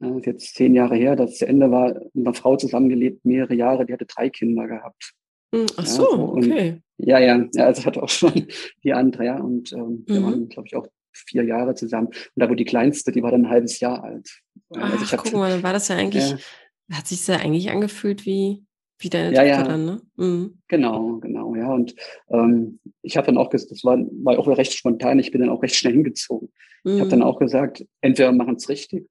[0.00, 3.54] äh, jetzt zehn Jahre her, dass es zu Ende war, mit einer Frau zusammengelebt, mehrere
[3.54, 5.14] Jahre, die hatte drei Kinder gehabt.
[5.54, 6.80] Hm, ach so, ja, und, okay.
[6.98, 8.32] Ja, ja, ja, also ich hatte auch schon
[8.84, 10.24] die andere, ja, und ähm, wir mhm.
[10.24, 12.08] waren, glaube ich, auch vier Jahre zusammen.
[12.08, 14.40] Und da wo die kleinste, die war dann ein halbes Jahr alt.
[14.76, 17.36] Ach, also ich hatte, guck mal, dann war das ja eigentlich, äh, hat sich ja
[17.36, 18.64] eigentlich angefühlt wie,
[18.98, 19.68] wie deine ja, Tochter ja.
[19.68, 20.02] dann, ne?
[20.16, 20.58] Mhm.
[20.68, 21.72] Genau, genau, ja.
[21.72, 21.94] Und
[22.30, 25.50] ähm, ich habe dann auch gesagt, das war, war auch recht spontan, ich bin dann
[25.50, 26.52] auch recht schnell hingezogen.
[26.84, 26.94] Mhm.
[26.94, 29.08] Ich habe dann auch gesagt, entweder machen es richtig,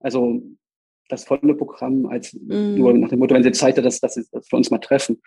[0.00, 0.42] also
[1.08, 2.74] das volle Programm, als mhm.
[2.76, 5.20] nur nach dem Motto, wenn sie Zeit hat, dass, dass, dass wir uns mal treffen.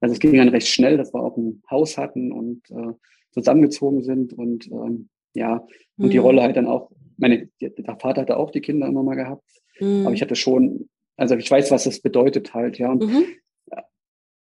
[0.00, 2.92] Also es ging dann recht schnell, dass wir auch ein Haus hatten und äh,
[3.32, 5.66] zusammengezogen sind und ähm, ja,
[5.96, 6.24] und die mhm.
[6.24, 9.44] Rolle halt dann auch, meine, der Vater hatte auch die Kinder immer mal gehabt,
[9.78, 10.24] aber ich mhm.
[10.24, 12.90] hatte schon, also ich weiß, was das bedeutet halt, ja.
[12.90, 13.24] Und mhm.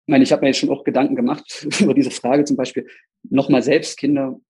[0.06, 2.86] Ich meine, ich habe mir jetzt schon auch Gedanken gemacht über diese Frage zum Beispiel,
[3.28, 4.40] nochmal selbst Kinder.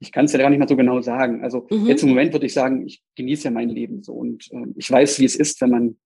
[0.00, 1.42] Ich kann es ja gar nicht mal so genau sagen.
[1.42, 1.86] Also mhm.
[1.86, 4.90] jetzt im Moment würde ich sagen, ich genieße ja mein Leben so und äh, ich
[4.90, 5.98] weiß, wie es ist, wenn man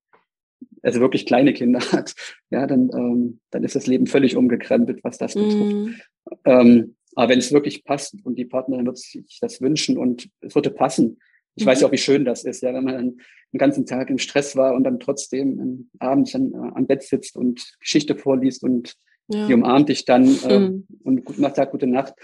[0.83, 2.15] also wirklich kleine Kinder hat.
[2.51, 5.75] Ja, dann, ähm, dann ist das Leben völlig umgekrempelt, was das betrifft.
[5.75, 6.01] Mhm.
[6.45, 10.55] Ähm, aber wenn es wirklich passt und die Partnerin wird sich das wünschen und es
[10.55, 11.19] würde passen,
[11.57, 11.71] ich mhm.
[11.71, 13.17] weiß ja auch, wie schön das ist, ja, wenn man dann
[13.53, 17.37] den ganzen Tag im Stress war und dann trotzdem abends dann äh, am Bett sitzt
[17.37, 18.95] und Geschichte vorliest und
[19.29, 19.47] ja.
[19.47, 20.87] die umarmt dich dann äh, mhm.
[21.05, 22.15] und gut, macht gute Nacht.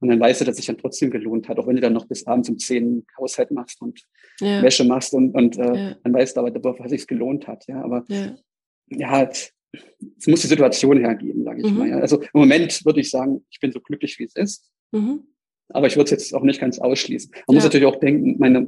[0.00, 2.06] Und dann weißt du, dass sich dann trotzdem gelohnt hat, auch wenn du dann noch
[2.06, 4.00] bis abends um zehn Haushalt machst und
[4.40, 4.62] ja.
[4.62, 5.96] Wäsche machst und, und äh, ja.
[6.02, 7.66] dann weißt du aber, dass sich gelohnt hat.
[7.66, 8.36] Ja, aber ja,
[8.90, 9.28] ja
[9.72, 11.78] es muss die Situation hergeben, sage ich mhm.
[11.78, 11.92] mal.
[11.94, 14.70] Also im Moment würde ich sagen, ich bin so glücklich, wie es ist.
[14.92, 15.24] Mhm.
[15.70, 17.30] Aber ich würde es jetzt auch nicht ganz ausschließen.
[17.30, 17.54] Man ja.
[17.54, 18.66] muss natürlich auch denken, meine,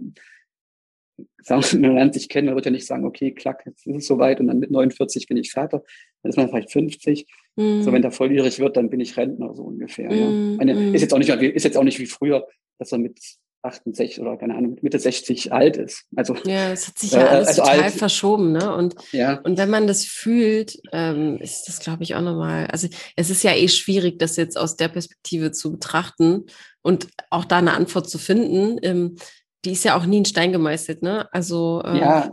[1.42, 4.06] sagen, man lernt sich kennen, man wird ja nicht sagen, okay, klack, jetzt ist es
[4.06, 5.82] soweit und dann mit 49 bin ich Vater,
[6.22, 7.26] dann ist man vielleicht 50.
[7.56, 7.82] Mhm.
[7.82, 10.10] So, wenn der volljährig wird, dann bin ich Rentner, so ungefähr.
[10.10, 10.18] Mhm.
[10.18, 10.56] Ja.
[10.58, 10.94] Meine, mhm.
[10.94, 12.46] ist jetzt auch nicht, ist jetzt auch nicht wie früher,
[12.78, 13.18] dass er mit
[13.62, 16.04] 68 oder keine Ahnung, Mitte 60 alt ist.
[16.16, 17.94] Also, ja, es hat sich ja äh, alles also total alt.
[17.94, 18.74] verschoben, ne?
[18.74, 19.40] Und, ja.
[19.40, 23.42] und wenn man das fühlt, ähm, ist das, glaube ich, auch nochmal, also es ist
[23.42, 26.46] ja eh schwierig, das jetzt aus der Perspektive zu betrachten
[26.82, 28.78] und auch da eine Antwort zu finden.
[28.82, 29.16] Ähm,
[29.64, 31.28] die ist ja auch nie in Stein gemeißelt, ne?
[31.32, 32.30] Also äh, ja.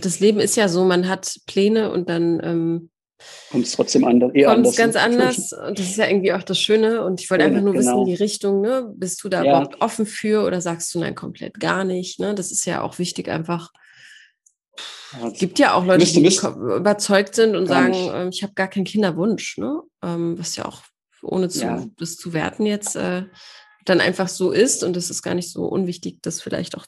[0.00, 2.90] das Leben ist ja so, man hat Pläne und dann ähm,
[3.50, 4.32] kommt es trotzdem anders.
[4.32, 5.52] Kommt es ganz anders.
[5.52, 7.04] Und das ist ja irgendwie auch das Schöne.
[7.04, 7.84] Und ich wollte ja, einfach nur genau.
[7.84, 8.92] wissen, die Richtung, ne?
[8.96, 9.50] Bist du da ja.
[9.50, 12.20] überhaupt offen für oder sagst du nein, komplett gar nicht?
[12.20, 12.34] Ne?
[12.34, 13.70] Das ist ja auch wichtig, einfach.
[15.32, 18.54] Es gibt ja auch Leute, müsste, die überzeugt sind und gar sagen, äh, ich habe
[18.54, 19.80] gar keinen Kinderwunsch, ne?
[20.02, 20.82] Ähm, was ja auch
[21.22, 21.86] ohne zu, ja.
[21.98, 23.22] das zu werten jetzt äh,
[23.84, 24.82] dann einfach so ist.
[24.82, 26.86] Und es ist gar nicht so unwichtig, das vielleicht auch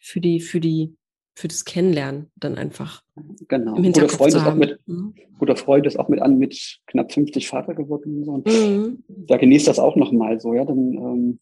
[0.00, 0.96] für die, für die
[1.38, 3.04] für das Kennenlernen dann einfach
[3.46, 3.76] genau.
[3.76, 4.60] im Hinterkopf guter Freund zu haben.
[4.60, 5.14] Ist auch mit, mhm.
[5.38, 8.24] Guter Freund ist auch mit an mit knapp 50 Vater geworden.
[8.24, 8.38] So.
[8.38, 9.04] Mhm.
[9.06, 10.64] Da genießt das auch nochmal so, ja.
[10.64, 11.38] Dann, ähm,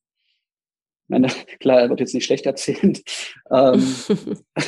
[1.09, 1.29] meine,
[1.61, 3.03] klar, er wird jetzt nicht schlecht erzählt.
[3.51, 3.83] ähm,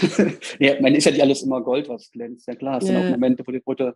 [0.60, 2.46] ja, meine, ist ja nicht alles immer Gold, was glänzt.
[2.48, 2.94] Ja klar, es ja.
[2.94, 3.94] sind auch Momente, wo du, wo du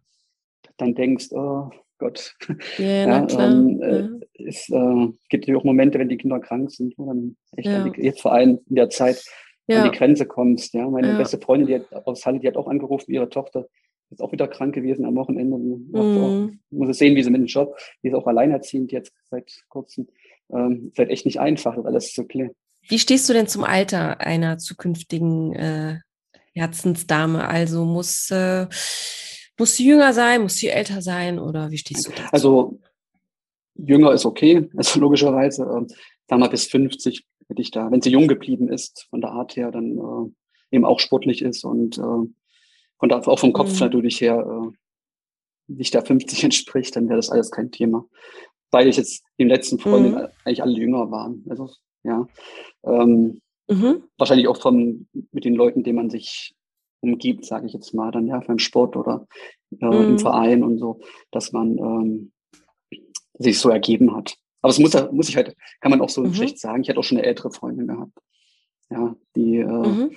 [0.76, 2.36] dann denkst, oh Gott.
[2.76, 3.88] Ja, ja, ähm, ja.
[3.88, 7.68] Äh, es äh, gibt ja auch Momente, wenn die Kinder krank sind, wo dann echt
[7.68, 7.90] ja.
[7.96, 9.24] jetzt vor allem in der Zeit
[9.66, 9.82] ja.
[9.82, 10.74] an die Grenze kommst.
[10.74, 11.16] Ja, meine ja.
[11.16, 13.66] beste Freundin, die hat aus Halle, die hat auch angerufen, ihre Tochter
[14.10, 15.56] ist auch wieder krank gewesen am Wochenende.
[15.56, 16.60] Mhm.
[16.70, 20.08] muss es sehen, wie sie mit dem Job, die ist auch alleinerziehend jetzt seit kurzem.
[20.50, 22.50] Ähm, ist halt echt nicht einfach, das alles zu klären.
[22.88, 26.00] Wie stehst du denn zum Alter einer zukünftigen äh,
[26.52, 27.48] Herzensdame?
[27.48, 28.66] Also muss äh,
[29.58, 32.22] Muss sie jünger sein, muss sie älter sein oder wie stehst du dazu?
[32.32, 32.80] Also
[33.74, 35.62] jünger ist okay, also logischerweise.
[35.62, 35.94] Äh,
[36.28, 39.56] sagen wir bis 50 hätte ich da, wenn sie jung geblieben ist, von der Art
[39.56, 43.80] her, dann äh, eben auch sportlich ist und äh, von da auch vom Kopf mhm.
[43.80, 44.76] natürlich her äh,
[45.68, 48.06] nicht der 50 entspricht, dann wäre das alles kein Thema.
[48.70, 50.28] Weil ich jetzt im letzten Freundin mhm.
[50.44, 51.44] eigentlich alle jünger waren.
[51.48, 51.68] Also
[52.04, 52.26] ja.
[52.84, 54.04] Ähm, mhm.
[54.16, 56.54] Wahrscheinlich auch von mit den Leuten, denen man sich
[57.00, 59.26] umgibt, sage ich jetzt mal, dann ja beim Sport oder
[59.80, 60.18] äh, im mhm.
[60.18, 62.32] Verein und so, dass man ähm,
[63.34, 64.36] sich so ergeben hat.
[64.62, 66.34] Aber es muss, muss ich halt, kann man auch so mhm.
[66.34, 66.82] schlecht sagen.
[66.82, 68.12] Ich hatte auch schon eine ältere Freundin gehabt.
[68.90, 70.16] Ja, die, äh, mhm.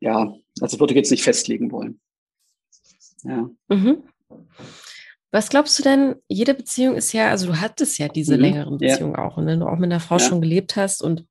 [0.00, 2.00] ja, also würde ich jetzt nicht festlegen wollen.
[3.24, 3.50] Ja.
[3.68, 4.02] Mhm.
[5.30, 8.42] Was glaubst du denn, jede Beziehung ist ja, also du hattest ja diese mhm.
[8.42, 9.24] längeren Beziehungen ja.
[9.24, 9.38] auch.
[9.38, 10.20] Und wenn du auch mit einer Frau ja.
[10.20, 11.26] schon gelebt hast und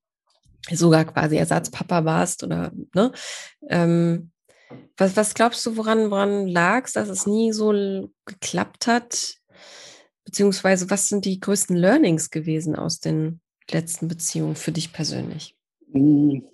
[0.70, 3.12] sogar quasi Ersatzpapa warst oder, ne?
[3.68, 4.32] Ähm,
[4.98, 9.36] was, was glaubst du, woran, woran lag es, dass es nie so geklappt hat?
[10.32, 15.58] Beziehungsweise, was sind die größten Learnings gewesen aus den letzten Beziehungen für dich persönlich?
[15.92, 16.48] Hm.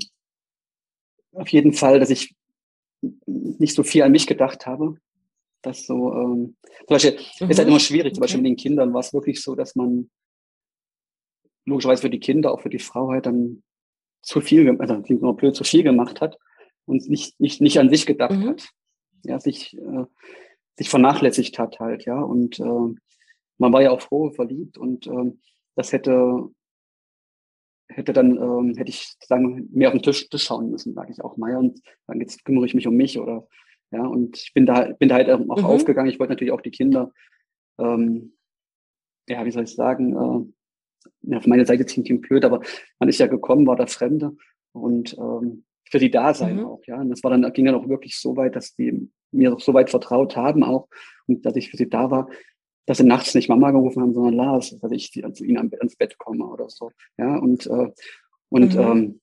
[1.33, 2.35] Auf jeden Fall, dass ich
[3.27, 4.97] nicht so viel an mich gedacht habe.
[5.61, 7.51] Das so, ähm, zum Beispiel, mhm.
[7.51, 7.73] ist halt mhm.
[7.73, 8.15] immer schwierig.
[8.15, 8.29] Zum okay.
[8.29, 10.09] Beispiel mit den Kindern war es wirklich so, dass man
[11.65, 13.61] logischerweise für die Kinder, auch für die Frau halt dann
[14.23, 16.39] zu viel, also klingt immer blöd, zu viel gemacht hat
[16.85, 18.49] und nicht, nicht, nicht an sich gedacht mhm.
[18.49, 18.69] hat.
[19.23, 20.05] Ja, sich, äh,
[20.77, 22.19] sich vernachlässigt hat halt, ja.
[22.19, 22.95] Und äh,
[23.57, 25.39] man war ja auch froh, verliebt und ähm,
[25.75, 26.49] das hätte
[27.89, 31.23] hätte dann, ähm, hätte ich sagen, mehr auf den Tisch, Tisch schauen müssen, sage ich
[31.23, 31.55] auch mal.
[31.55, 33.47] Und dann jetzt kümmere ich mich um mich oder
[33.91, 35.51] ja, und ich bin da, bin da halt auch mhm.
[35.51, 36.09] aufgegangen.
[36.09, 37.13] Ich wollte natürlich auch die Kinder,
[37.79, 38.33] ähm,
[39.29, 42.61] ja, wie soll ich sagen, äh, ja, auf meine Seite ziehen klingt blöd, aber
[42.99, 44.35] man ist ja gekommen, war der Fremde
[44.73, 46.65] und ähm, für die da sein mhm.
[46.65, 46.99] auch, ja.
[46.99, 49.89] Und das war dann, ging dann auch wirklich so weit, dass die mir so weit
[49.89, 50.89] vertraut haben auch
[51.27, 52.29] und dass ich für sie da war,
[52.87, 55.95] dass sie nachts nicht Mama gerufen haben, sondern Lars, dass ich zu also ihnen ans
[55.97, 56.91] Bett komme oder so.
[57.17, 57.91] Ja, und, äh,
[58.49, 58.81] und mhm.
[58.81, 59.21] ähm,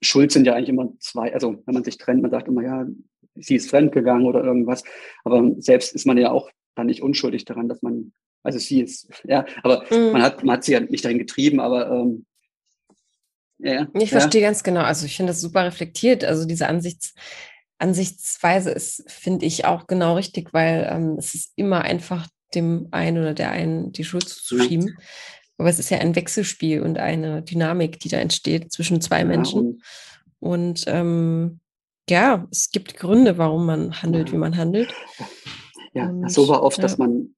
[0.00, 2.86] Schuld sind ja eigentlich immer zwei, also wenn man sich trennt, man sagt immer, ja,
[3.34, 4.84] sie ist fremdgegangen oder irgendwas,
[5.24, 8.12] aber selbst ist man ja auch dann nicht unschuldig daran, dass man,
[8.44, 10.12] also sie ist, ja, aber mhm.
[10.12, 12.26] man hat, man hat sie ja nicht dahin getrieben, aber ähm,
[13.58, 13.88] ja.
[13.94, 14.48] Ich verstehe ja.
[14.48, 14.82] ganz genau.
[14.82, 16.24] Also ich finde das super reflektiert.
[16.24, 17.14] Also diese Ansichts,
[17.78, 23.18] Ansichtsweise ist, finde ich, auch genau richtig, weil ähm, es ist immer einfach dem einen
[23.18, 24.88] oder der einen die Schuld zuzuschieben.
[24.88, 24.94] Ja.
[25.58, 29.82] Aber es ist ja ein Wechselspiel und eine Dynamik, die da entsteht zwischen zwei Menschen.
[30.40, 31.60] und ähm,
[32.08, 34.92] ja, es gibt Gründe, warum man handelt, wie man handelt.
[35.92, 36.82] Ja, und, so war oft, ja.
[36.82, 37.34] dass man,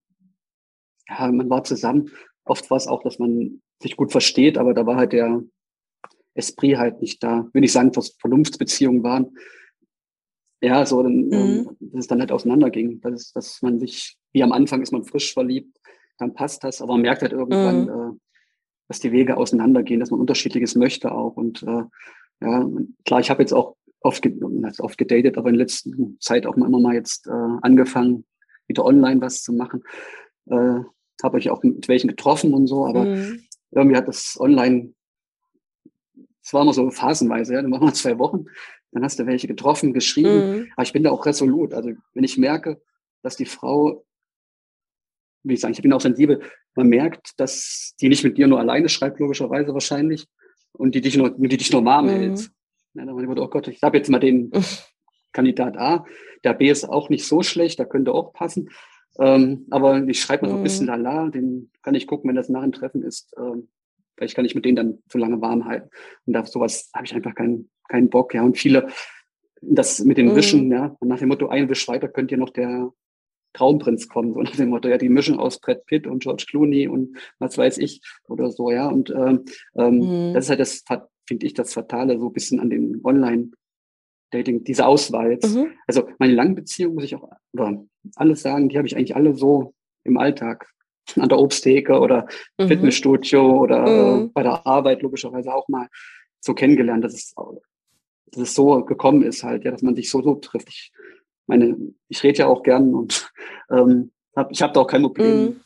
[1.08, 2.10] ja, man war zusammen.
[2.44, 5.42] Oft war es auch, dass man sich gut versteht, aber da war halt der
[6.34, 7.48] Esprit halt nicht da.
[7.52, 9.36] Will ich sagen, dass Vernunftsbeziehungen waren.
[10.60, 11.76] Ja, so, dann, ähm, mhm.
[11.92, 13.00] dass es dann halt auseinanderging.
[13.00, 15.78] Dass, dass man sich, wie am Anfang ist man frisch verliebt,
[16.18, 17.88] dann passt das, aber man merkt halt irgendwann, mhm.
[17.88, 18.18] äh,
[18.88, 21.36] dass die Wege auseinandergehen, dass man unterschiedliches möchte auch.
[21.36, 21.82] Und äh,
[22.40, 22.68] ja,
[23.04, 24.26] klar, ich habe jetzt auch oft,
[24.78, 28.24] oft gedatet, aber in letzter Zeit auch immer mal jetzt äh, angefangen,
[28.66, 29.82] wieder online was zu machen.
[30.46, 30.80] Äh,
[31.22, 33.42] habe ich auch mit welchen getroffen und so, aber mhm.
[33.72, 34.94] irgendwie hat das online,
[36.42, 38.46] es war immer so phasenweise, ja, dann machen wir zwei Wochen,
[38.92, 40.72] dann hast du welche getroffen, geschrieben, mhm.
[40.76, 41.74] aber ich bin da auch resolut.
[41.74, 42.80] Also wenn ich merke,
[43.22, 44.04] dass die Frau,
[45.42, 46.40] wie ich sagen, ich bin auch sensibel,
[46.74, 50.26] man merkt, dass die nicht mit dir nur alleine schreibt, logischerweise wahrscheinlich,
[50.72, 52.10] und die dich nur, die dich nur warm mhm.
[52.10, 52.50] hält.
[52.94, 54.50] Ja, dann wurde, oh Gott, ich habe jetzt mal den
[55.32, 56.04] Kandidat A,
[56.44, 58.70] der B ist auch nicht so schlecht, da könnte auch passen.
[59.18, 61.02] Ähm, aber ich schreibe mal so ein bisschen mhm.
[61.02, 63.34] lala, den kann ich gucken, wenn das nach dem Treffen ist.
[63.36, 63.68] Ähm,
[64.16, 65.90] vielleicht kann ich mit denen dann zu lange warm halten.
[66.26, 68.34] Und auf sowas habe ich einfach keinen, keinen Bock.
[68.34, 68.88] Ja, und viele,
[69.60, 70.72] das mit dem Wischen, mhm.
[70.72, 72.92] ja, nach dem Motto, ein Wisch weiter könnt ihr noch der
[73.52, 76.88] Traumprinz kommen, so nach dem Motto, ja, die mischen aus Brad Pitt und George Clooney
[76.88, 78.88] und was weiß ich oder so, ja.
[78.88, 79.44] Und ähm,
[79.76, 80.34] ähm mhm.
[80.34, 80.84] das ist halt das
[81.26, 85.54] finde ich das Fatale so ein bisschen an den Online-Dating, diese Auswahl jetzt.
[85.54, 85.72] Mhm.
[85.86, 87.84] Also meine langen Beziehungen muss ich auch, oder
[88.16, 89.74] alles sagen, die habe ich eigentlich alle so
[90.04, 90.66] im Alltag.
[91.16, 92.28] An der Obsttheke oder
[92.58, 92.68] mhm.
[92.68, 95.88] Fitnessstudio oder äh, bei der Arbeit logischerweise auch mal
[96.38, 97.34] so kennengelernt, dass es,
[98.26, 100.68] dass es so gekommen ist halt, ja, dass man sich so, so trifft.
[100.68, 100.92] Ich
[101.48, 101.76] meine,
[102.08, 103.30] ich rede ja auch gern und
[103.70, 105.60] ähm, hab, ich habe da auch kein Problem, mhm.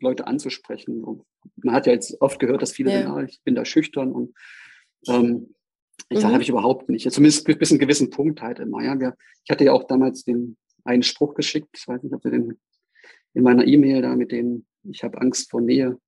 [0.00, 1.02] Leute anzusprechen.
[1.02, 1.24] Und
[1.56, 3.02] man hat ja jetzt oft gehört, dass viele ja.
[3.02, 4.34] sagen, ah, ich bin da schüchtern und
[5.08, 5.54] ähm,
[6.08, 6.28] ich mhm.
[6.28, 7.10] habe ich überhaupt nicht.
[7.10, 8.82] Zumindest bis einen gewissen Punkt halt immer.
[8.82, 9.14] Ja.
[9.44, 11.68] Ich hatte ja auch damals den einen Spruch geschickt.
[11.76, 12.58] Ich weiß nicht, ob du den
[13.34, 15.98] in meiner E-Mail da mit dem, ich habe Angst vor Nähe,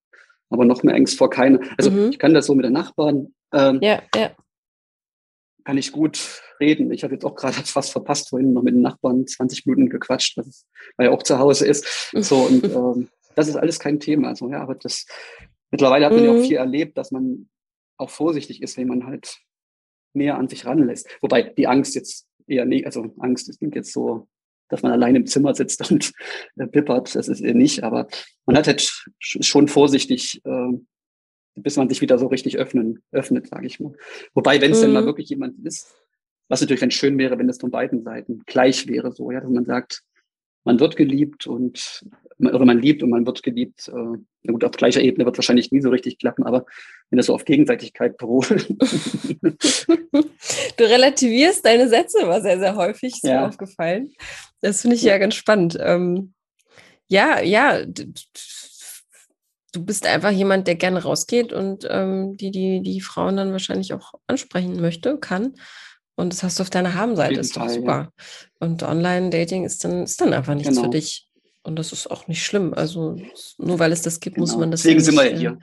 [0.49, 1.61] aber noch mehr Angst vor keiner.
[1.77, 2.11] Also mhm.
[2.11, 3.35] ich kann das so mit den Nachbarn.
[3.53, 4.31] Ähm, ja, ja.
[5.65, 6.91] Kann ich gut reden.
[6.93, 10.37] Ich habe jetzt auch gerade fast verpasst, vorhin noch mit den Nachbarn 20 Minuten gequatscht,
[10.37, 12.11] weil er auch zu Hause ist.
[12.21, 14.29] So, und ähm, das ist alles kein Thema.
[14.29, 15.07] Also, ja, aber das,
[15.71, 16.27] mittlerweile hat man mhm.
[16.27, 16.45] ja auch mhm.
[16.45, 17.49] viel erlebt, dass man
[17.97, 19.39] auch vorsichtig ist, wenn man halt
[20.13, 21.09] mehr an sich ranlässt.
[21.21, 24.29] Wobei die Angst jetzt eher nicht, also Angst, klingt jetzt so,
[24.69, 26.13] dass man allein im Zimmer sitzt und
[26.57, 28.09] äh, pippert, das ist eher nicht, aber
[28.47, 30.73] man hat halt schon vorsichtig, äh,
[31.63, 33.95] bis man sich wieder so richtig öffnen, öffnet, sage ich mal.
[34.35, 34.83] Wobei, wenn es mhm.
[34.83, 35.07] denn mal mhm.
[35.07, 35.95] wirklich jemand ist,
[36.49, 39.51] was natürlich dann schön wäre, wenn es von beiden Seiten gleich wäre, so, ja, dass
[39.51, 40.03] man sagt,
[40.65, 42.05] man wird geliebt und
[42.39, 43.89] oder man liebt und man wird geliebt.
[43.89, 44.19] Äh,
[44.51, 46.65] gut, auf gleicher Ebene wird wahrscheinlich nie so richtig klappen, aber
[47.11, 48.49] wenn das so auf Gegenseitigkeit beruht.
[50.77, 53.41] du relativierst deine Sätze immer sehr, sehr häufig, ist ja.
[53.41, 54.13] mir aufgefallen.
[54.61, 55.13] Das finde ich ja.
[55.13, 55.77] ja ganz spannend.
[55.81, 56.33] Ähm,
[57.09, 57.85] ja, ja,
[59.73, 63.93] du bist einfach jemand, der gerne rausgeht und ähm, die, die, die Frauen dann wahrscheinlich
[63.95, 65.55] auch ansprechen möchte, kann.
[66.17, 68.13] Und das hast du auf deiner Habenseite, ist doch super.
[68.19, 68.25] Ja.
[68.59, 70.85] Und Online-Dating ist dann, ist dann einfach nichts genau.
[70.85, 71.29] für dich.
[71.63, 72.75] Und das ist auch nicht schlimm.
[72.75, 73.17] Also
[73.59, 74.47] nur weil es das gibt, genau.
[74.47, 75.59] muss man das Deswegen nicht, sind wir hier.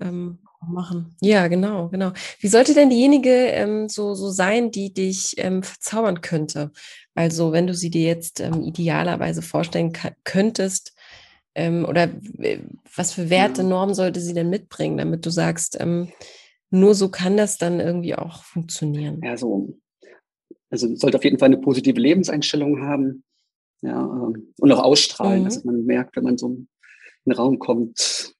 [0.00, 1.14] Ähm, machen.
[1.20, 2.12] Ja, genau, genau.
[2.40, 6.70] Wie sollte denn diejenige ähm, so, so sein, die dich ähm, verzaubern könnte?
[7.14, 9.92] Also wenn du sie dir jetzt ähm, idealerweise vorstellen
[10.24, 10.93] könntest,
[11.54, 12.10] ähm, oder
[12.96, 13.64] was für Werte.
[13.64, 16.08] Normen sollte sie denn mitbringen, damit du sagst, ähm,
[16.70, 19.20] nur so kann das dann irgendwie auch funktionieren.
[19.22, 19.78] Ja, so.
[20.70, 23.22] Also sollte auf jeden Fall eine positive Lebenseinstellung haben.
[23.82, 25.44] Ja, ähm, und auch ausstrahlen, mhm.
[25.44, 26.68] dass man merkt, wenn man so in
[27.26, 28.34] den Raum kommt,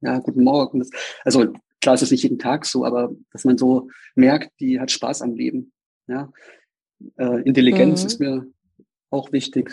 [0.00, 0.82] ja, guten Morgen.
[1.24, 4.90] Also klar ist es nicht jeden Tag so, aber dass man so merkt, die hat
[4.90, 5.72] Spaß am Leben.
[6.08, 6.32] Ja,
[7.16, 8.06] äh, Intelligenz mhm.
[8.06, 8.46] ist mir
[9.10, 9.70] auch wichtig,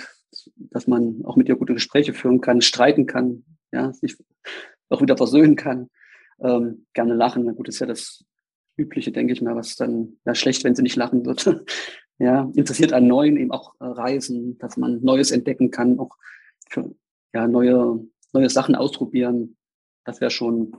[0.55, 4.17] dass man auch mit ihr gute Gespräche führen kann, streiten kann, ja, sich
[4.89, 5.89] auch wieder versöhnen kann
[6.43, 7.45] ähm, gerne lachen.
[7.45, 8.23] Na gut, ist ja das
[8.77, 11.45] Übliche, denke ich mal, was dann ja schlecht, wenn sie nicht lachen wird.
[12.19, 16.17] ja, interessiert an Neuen eben auch äh, Reisen, dass man Neues entdecken kann, auch
[16.69, 16.93] für,
[17.33, 19.57] ja, neue, neue Sachen ausprobieren.
[20.05, 20.75] Das wäre schon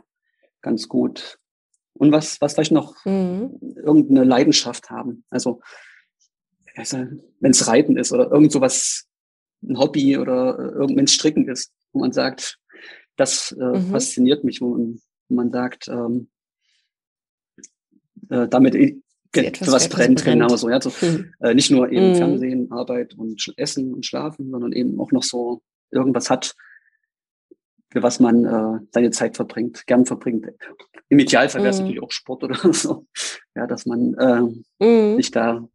[0.60, 1.38] ganz gut.
[1.94, 3.58] Und was, was vielleicht noch mhm.
[3.76, 5.24] irgendeine Leidenschaft haben.
[5.30, 5.60] Also,
[6.74, 6.98] also
[7.38, 9.06] wenn es Reiten ist oder irgend sowas,
[9.68, 12.58] ein Hobby oder äh, es Stricken ist, wo man sagt,
[13.16, 13.90] das äh, mhm.
[13.90, 16.28] fasziniert mich, wo man man sagt, ähm,
[18.30, 18.74] äh, damit
[19.32, 20.68] etwas was brennt, brennt, genau so.
[20.68, 21.32] Ja, so hm.
[21.40, 22.16] äh, nicht nur eben hm.
[22.16, 26.54] Fernsehen, Arbeit und Essen und Schlafen, sondern eben auch noch so irgendwas hat,
[27.90, 30.46] für was man äh, seine Zeit verbringt, gern verbringt.
[31.08, 31.84] Im Idealfall wäre es hm.
[31.84, 33.06] natürlich auch Sport oder so,
[33.56, 35.16] ja, dass man äh, hm.
[35.16, 35.66] sich da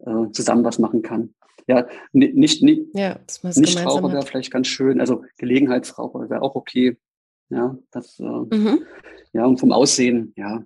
[0.00, 1.34] äh, zusammen was machen kann.
[1.66, 6.96] Ja, nicht, nicht, ja, nicht Raucher wäre vielleicht ganz schön, also Gelegenheitsraucher wäre auch okay.
[7.50, 8.84] Ja, das, äh, mhm.
[9.32, 10.64] ja, und vom Aussehen, ja.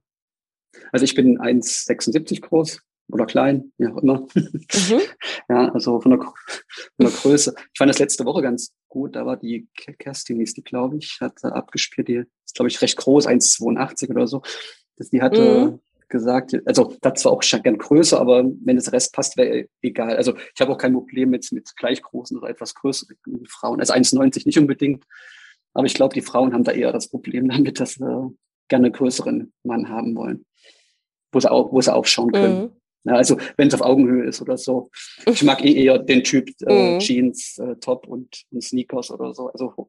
[0.90, 4.26] Also ich bin 1,76 groß oder klein, wie auch immer.
[4.34, 5.00] Mhm.
[5.48, 6.34] ja, also von der, von
[6.98, 7.54] der Größe.
[7.56, 9.16] Ich fand das letzte Woche ganz gut.
[9.16, 9.68] Da war die
[9.98, 12.08] Kerstin, hieß die, glaube ich, hat abgespielt.
[12.08, 14.42] Die ist, glaube ich, recht groß, 1,82 oder so.
[14.96, 15.80] Das, die hatte mhm.
[16.12, 20.16] Gesagt, also das war auch schon gern größer, aber wenn das Rest passt, wäre egal.
[20.16, 23.16] Also ich habe auch kein Problem mit, mit gleich großen oder etwas größeren
[23.48, 23.80] Frauen.
[23.80, 25.04] Also 1,90 nicht unbedingt.
[25.72, 28.36] Aber ich glaube, die Frauen haben da eher das Problem damit, dass sie
[28.68, 30.44] gerne einen größeren Mann haben wollen,
[31.32, 32.62] wo sie, auch, wo sie aufschauen können.
[32.62, 32.70] Mhm.
[33.04, 34.90] Ja, also wenn es auf Augenhöhe ist oder so.
[35.26, 36.98] Ich mag eh eher den Typ äh, mhm.
[37.00, 39.48] Jeans, äh, Top und, und, Sneakers oder so.
[39.48, 39.88] Also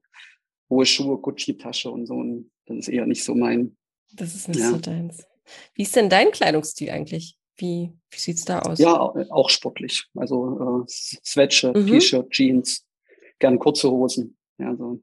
[0.69, 2.15] hohe Schuhe, Gucci-Tasche und so.
[2.15, 3.76] Und das ist eher nicht so mein.
[4.13, 4.69] Das ist nicht ja.
[4.71, 5.28] so deins.
[5.73, 7.37] Wie ist denn dein Kleidungsstil eigentlich?
[7.55, 8.79] Wie, wie sieht's da aus?
[8.79, 10.05] Ja, auch sportlich.
[10.15, 11.87] Also äh, Sweatshirt, mhm.
[11.87, 12.85] T-Shirt, Jeans,
[13.39, 14.37] gern kurze Hosen.
[14.57, 15.01] Ja, so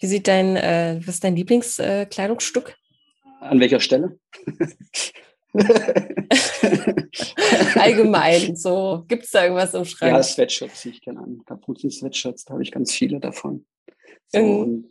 [0.00, 2.74] wie sieht dein, äh, was ist dein Lieblingskleidungsstück?
[3.42, 4.18] Äh, An welcher Stelle?
[7.74, 9.04] Allgemein, so.
[9.08, 10.12] Gibt es da irgendwas im Schrank?
[10.12, 11.42] Ja, Sweatshirts ziehe ich gerne an.
[11.44, 13.66] Kapuzen-Sweatshirts, da habe ich ganz viele davon.
[14.28, 14.88] So, mhm.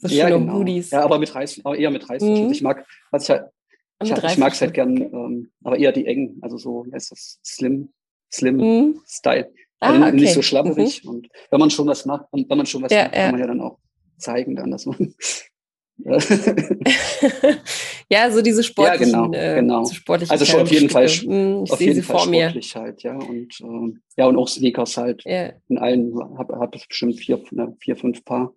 [0.00, 0.54] So ja, genau.
[0.54, 0.90] Hoodies.
[0.90, 2.46] Ja, aber mit Reiß, aber eher mit Reißverschluss.
[2.46, 2.52] Mhm.
[2.52, 3.50] Ich mag, was ich halt,
[4.02, 7.38] ich, ich mag es halt gern, ähm, aber eher die engen, also so, heißt das,
[7.44, 7.92] Slim,
[8.32, 9.00] Slim mhm.
[9.06, 9.52] Style.
[9.78, 10.16] Also ah, okay.
[10.16, 11.04] nicht so schlabberig.
[11.04, 11.10] Mhm.
[11.10, 13.46] Und wenn man schon was macht, wenn man schon was ja, macht, kann man ja
[13.46, 13.78] dann auch
[14.18, 15.14] zeigen dann, dass man
[18.10, 19.84] ja, so diese sportlichen, ja, genau, äh, genau.
[19.84, 22.80] So sportlichen also schon auf jeden Fall, hm, auf jeden Fall sportlich mir.
[22.80, 25.24] halt, ja und äh, ja und auch Sneakers halt.
[25.26, 25.52] Yeah.
[25.68, 28.54] In allen habe hab ich bestimmt vier, ne, vier, fünf Paar,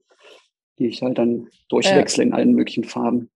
[0.80, 2.28] die ich halt dann durchwechsle ja.
[2.28, 3.30] in allen möglichen Farben.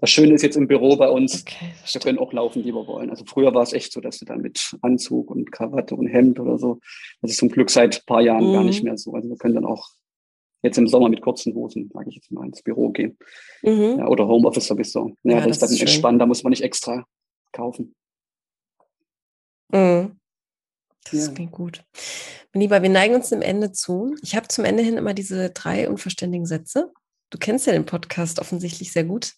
[0.00, 2.86] Das Schöne ist jetzt im Büro bei uns, okay, wir können auch laufen, wie wir
[2.86, 3.10] wollen.
[3.10, 6.38] Also früher war es echt so, dass du dann mit Anzug und Krawatte und Hemd
[6.38, 6.78] oder so.
[7.20, 8.52] Das ist zum Glück seit ein paar Jahren mhm.
[8.52, 9.12] gar nicht mehr so.
[9.14, 9.88] Also wir können dann auch
[10.62, 13.18] jetzt im Sommer mit kurzen Hosen, sage ich jetzt mal, ins Büro gehen.
[13.62, 13.98] Mhm.
[13.98, 15.14] Ja, oder Homeoffice sowieso.
[15.24, 17.04] Ja, ja das, ist dann entspannt, da muss man nicht extra
[17.52, 17.96] kaufen.
[19.72, 20.17] Mhm.
[21.04, 21.32] Das ja.
[21.32, 21.84] klingt gut.
[22.52, 24.14] Mein Lieber, wir neigen uns dem Ende zu.
[24.22, 26.92] Ich habe zum Ende hin immer diese drei unverständigen Sätze.
[27.30, 29.32] Du kennst ja den Podcast offensichtlich sehr gut.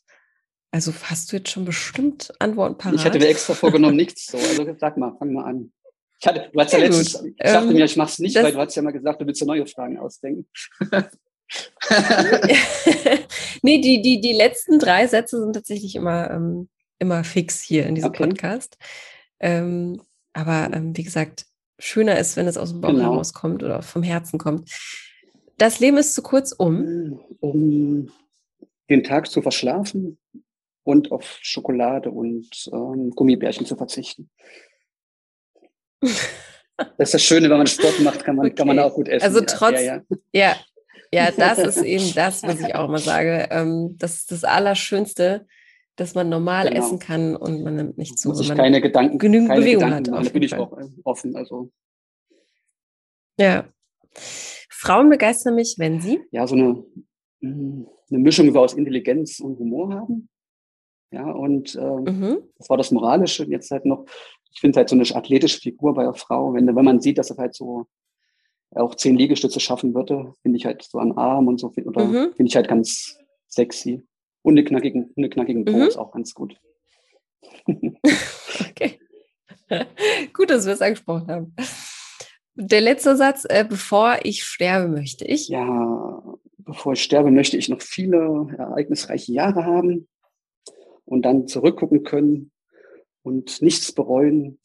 [0.73, 2.95] Also hast du jetzt schon bestimmt Antworten parat?
[2.95, 4.39] Ich hatte mir extra vorgenommen, nichts so.
[4.39, 5.73] Also sag mal, fang mal an.
[6.21, 8.53] Ich, hatte, du hast ja letztens, ich dachte ähm, mir, ich mache es nicht, weil
[8.53, 10.47] du hast ja mal gesagt, du willst ja neue Fragen ausdenken.
[13.63, 17.95] nee, die, die, die letzten drei Sätze sind tatsächlich immer, ähm, immer fix hier in
[17.95, 18.27] diesem okay.
[18.27, 18.77] Podcast.
[19.41, 20.03] Ähm,
[20.33, 21.47] aber ähm, wie gesagt,
[21.81, 23.13] schöner ist, wenn es aus dem Bauch genau.
[23.13, 24.71] herauskommt oder vom Herzen kommt.
[25.59, 27.21] Das Leben ist zu kurz, um?
[27.41, 28.11] Um
[28.89, 30.19] den Tag zu verschlafen
[30.85, 34.31] und auf Schokolade und ähm, Gummibärchen zu verzichten.
[36.97, 38.55] Das ist das Schöne, wenn man Sport macht, kann man, okay.
[38.55, 39.23] kann man auch gut essen.
[39.23, 40.03] Also trotz, ja, ja,
[40.33, 40.57] ja.
[41.13, 43.49] ja, das ist eben das, was ich auch immer sage.
[43.51, 45.47] Ähm, das ist das Allerschönste,
[45.97, 46.81] dass man normal genau.
[46.81, 48.29] essen kann und man nimmt nicht zu.
[48.29, 50.27] Muss ich keine Gedanken, genügend keine Bewegung Gedanken hat.
[50.27, 51.37] Da bin ich auch äh, offen.
[51.37, 51.71] Also.
[53.39, 53.67] Ja.
[54.71, 56.21] Frauen begeistern mich, wenn sie?
[56.31, 56.85] Ja, so eine,
[57.41, 60.29] mm, eine Mischung aus Intelligenz und Humor haben.
[61.13, 62.39] Ja, und äh, mhm.
[62.57, 63.45] das war das Moralische.
[63.45, 64.07] Und jetzt halt noch,
[64.53, 67.31] ich finde halt so eine athletische Figur bei einer Frau, wenn, wenn man sieht, dass
[67.31, 67.87] er halt so
[68.73, 72.33] auch zehn Liegestütze schaffen würde, finde ich halt so am Arm und so, oder mhm.
[72.37, 73.19] finde ich halt ganz
[73.49, 74.07] sexy.
[74.43, 75.83] Und eine knackigen, eine knackigen Po mhm.
[75.83, 76.59] ist auch ganz gut.
[77.67, 78.99] okay.
[80.33, 81.55] gut, dass wir es angesprochen haben.
[82.55, 85.49] Der letzte Satz, äh, bevor ich sterbe, möchte ich.
[85.49, 86.23] Ja,
[86.59, 90.09] bevor ich sterbe, möchte ich noch viele ereignisreiche Jahre haben
[91.05, 92.51] und dann zurückgucken können
[93.23, 94.59] und nichts bereuen,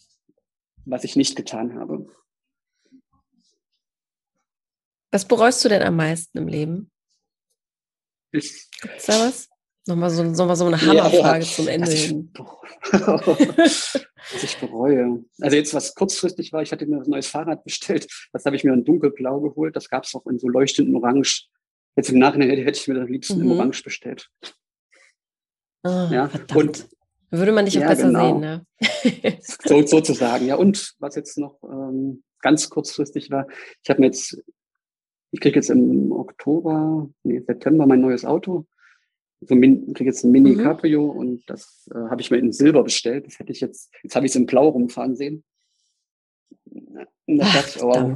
[0.85, 2.07] was ich nicht getan habe.
[5.11, 6.91] Was bereust du denn am meisten im Leben?
[8.31, 8.43] Gibt
[8.97, 9.47] es da was?
[9.87, 12.31] Nochmal so, nochmal so eine Hammerfrage ja, zum Ende hin.
[12.91, 15.23] was ich bereue.
[15.39, 18.07] Also jetzt, was kurzfristig war, ich hatte mir ein neues Fahrrad bestellt.
[18.33, 19.75] Das habe ich mir in dunkelblau geholt.
[19.75, 21.47] Das gab es auch in so leuchtenden Orange.
[21.95, 23.51] Jetzt im Nachhinein hätte, hätte ich mir das am liebsten mhm.
[23.51, 24.27] im Orange bestellt.
[25.83, 26.29] Oh, ja.
[26.29, 26.55] Verdammt.
[26.55, 26.87] Und
[27.29, 28.39] würde man dich auch ja, besser genau.
[28.39, 28.65] sehen, ne?
[29.41, 30.55] so, sozusagen, ja.
[30.55, 33.47] Und was jetzt noch ähm, ganz kurzfristig war,
[33.83, 34.41] ich habe mir jetzt,
[35.31, 38.65] ich kriege jetzt im Oktober, nee, September mein neues Auto
[39.41, 40.63] so ein, kriege jetzt ein Mini mhm.
[40.63, 43.27] Cabrio und das äh, habe ich mir in Silber bestellt.
[43.27, 45.43] Das hätte ich jetzt, jetzt habe ich es in Blau rumfahren sehen.
[46.65, 48.15] Und das, Ach, dachte ich, oh,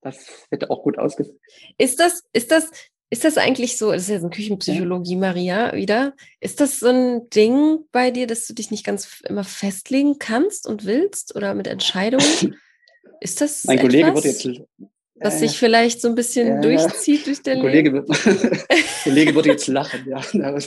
[0.00, 1.38] das hätte auch gut ausgesehen.
[1.76, 2.70] Ist das, ist das,
[3.10, 5.18] ist das eigentlich so, das ist ja so Küchenpsychologie, ja.
[5.18, 6.14] Maria, wieder.
[6.40, 10.66] Ist das so ein Ding bei dir, dass du dich nicht ganz immer festlegen kannst
[10.66, 12.24] und willst oder mit Entscheidungen?
[13.20, 13.90] Ist das mein etwas?
[13.90, 14.48] Kollege wird jetzt
[15.20, 18.08] was äh, sich vielleicht so ein bisschen äh, durchzieht durch den Kollege wird,
[19.04, 20.20] Kollege wird jetzt lachen, ja,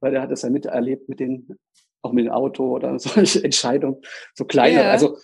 [0.00, 1.56] weil er hat das ja miterlebt mit den,
[2.02, 4.00] auch mit dem Auto oder solche Entscheidungen,
[4.34, 4.90] so kleine, ja.
[4.90, 5.18] also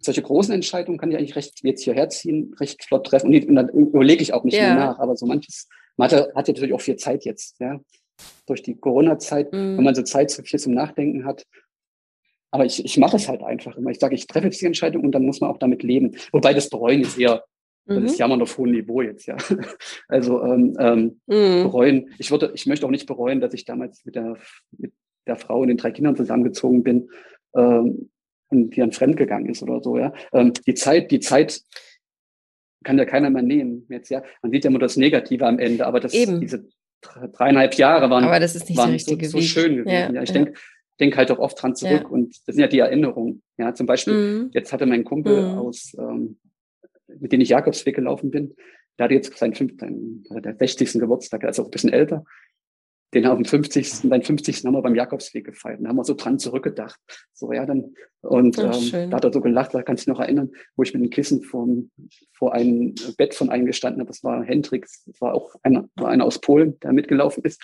[0.00, 3.68] solche großen Entscheidungen kann ich eigentlich recht jetzt hierher ziehen, recht flott treffen und, dann
[3.68, 4.62] überlege ich auch nicht ja.
[4.62, 7.80] mehr nach, aber so manches, man hat, hat ja natürlich auch viel Zeit jetzt, ja,
[8.46, 9.76] durch die Corona-Zeit, mhm.
[9.76, 11.44] wenn man so Zeit so viel zum Nachdenken hat,
[12.50, 13.90] aber ich, ich mache es halt einfach immer.
[13.90, 16.16] Ich sage, ich treffe jetzt die Entscheidung und dann muss man auch damit leben.
[16.32, 17.44] Wobei das Bereuen ist eher
[17.86, 18.06] das mhm.
[18.06, 19.36] ist Jammern auf hohem Niveau jetzt, ja.
[20.08, 21.64] Also ähm, ähm, mhm.
[21.64, 22.10] bereuen.
[22.18, 24.36] Ich würde, ich möchte auch nicht bereuen, dass ich damals mit der,
[24.76, 24.92] mit
[25.26, 27.10] der Frau und den drei Kindern zusammengezogen bin
[27.54, 28.10] ähm,
[28.48, 30.12] und die dann fremdgegangen ist oder so, ja.
[30.32, 31.62] Ähm, die Zeit, die Zeit
[32.84, 34.22] kann ja keiner mehr nehmen jetzt, ja.
[34.42, 36.40] Man sieht ja immer das Negative am Ende, aber das, Eben.
[36.40, 36.68] diese
[37.00, 39.88] dreieinhalb Jahre waren, aber das ist nicht waren so, so, schön gewesen.
[39.88, 40.22] Ja, ja.
[40.22, 40.34] ich ja.
[40.34, 40.54] denke
[41.00, 42.08] denk halt auch oft dran zurück ja.
[42.08, 43.42] und das sind ja die Erinnerungen.
[43.56, 44.50] Ja, zum Beispiel, mhm.
[44.52, 45.58] jetzt hatte mein Kumpel mhm.
[45.58, 46.38] aus ähm,
[47.18, 48.54] mit denen ich Jakobsweg gelaufen bin,
[48.98, 50.92] der hatte jetzt seinen, fünften, der 60.
[50.94, 52.24] Geburtstag, also auch ein bisschen älter.
[53.12, 53.90] Den haben 50.
[53.90, 54.64] Seinen 50.
[54.64, 55.80] haben wir beim Jakobsweg gefeiert.
[55.82, 57.00] Da haben wir so dran zurückgedacht.
[57.32, 60.20] So, ja, dann, und Ach, ähm, da hat er so gelacht, da kann ich noch
[60.20, 61.90] erinnern, wo ich mit dem Kissen vom,
[62.32, 64.08] vor einem Bett von einem gestanden habe.
[64.08, 67.60] Das war Hendrix, das war auch einer, war einer aus Polen, der mitgelaufen ist.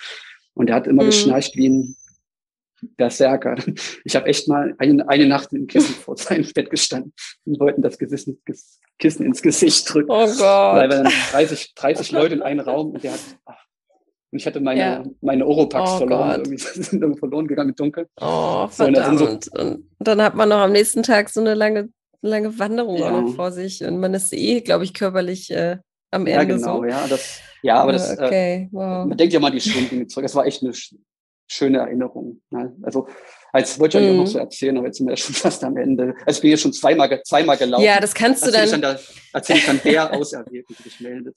[0.55, 1.09] Und der hat immer mhm.
[1.09, 1.97] geschnarcht wie ein,
[2.97, 3.57] Berserker.
[4.05, 7.13] Ich habe echt mal eine, eine Nacht im Kissen vor seinem Bett gestanden
[7.45, 8.41] und wollten das Kissen,
[8.99, 10.11] Kissen ins Gesicht drücken.
[10.11, 10.41] Oh Gott.
[10.41, 13.67] Weil wir dann 30, 30 Leute in einen Raum und der hat, ach,
[14.33, 15.05] und ich hatte meine, ja.
[15.21, 16.43] meine Oropax oh verloren.
[16.45, 18.09] Irgendwie sind irgendwie verloren gegangen mit Dunkel.
[18.21, 19.19] Oh, verdammt.
[19.19, 21.89] So, und, und, dann hat man noch am nächsten Tag so eine lange,
[22.23, 23.07] lange Wanderung ja.
[23.07, 23.85] auch noch vor sich.
[23.85, 25.79] Und man ist eh, glaube ich, körperlich äh,
[26.11, 26.31] am Ende.
[26.31, 26.85] Ja, genau, so.
[26.85, 27.07] ja.
[27.09, 29.07] Das, ja, aber das, äh, okay, äh, wow.
[29.07, 30.25] man denkt ja mal die Dinge zurück.
[30.25, 30.73] Das war echt eine
[31.49, 32.41] schöne Erinnerung.
[32.51, 32.75] Ne?
[32.83, 33.09] Also
[33.57, 34.21] als wollte ich euch mhm.
[34.21, 36.15] auch noch so erzählen, aber jetzt sind wir schon fast am Ende.
[36.27, 37.85] Also ich bin jetzt schon zweimal, zweimal gelaufen.
[37.85, 38.71] Ja, das kannst du dann.
[38.71, 38.99] dann da,
[39.33, 41.35] erzähle ich dann der Auserwählten, die sich meldet.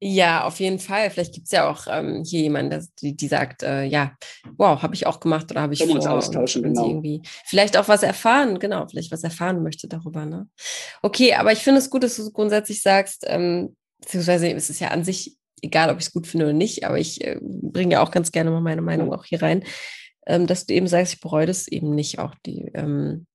[0.00, 1.10] Ja, auf jeden Fall.
[1.10, 4.12] Vielleicht gibt es ja auch ähm, hier jemanden, die, die sagt, äh, ja,
[4.56, 5.96] wow, habe ich auch gemacht oder habe ich Können vor.
[5.96, 6.88] uns austauschen, und, genau.
[6.88, 10.26] Irgendwie vielleicht auch was erfahren, genau, vielleicht was erfahren möchte darüber.
[10.26, 10.48] Ne?
[11.00, 14.88] Okay, aber ich finde es gut, dass du grundsätzlich sagst, ähm, beziehungsweise ist es ja
[14.88, 18.02] an sich egal, ob ich es gut finde oder nicht, aber ich äh, bringe ja
[18.02, 19.64] auch ganz gerne mal meine Meinung auch hier rein,
[20.26, 23.26] ähm, dass du eben sagst, ich bereue das eben nicht, auch die, ähm,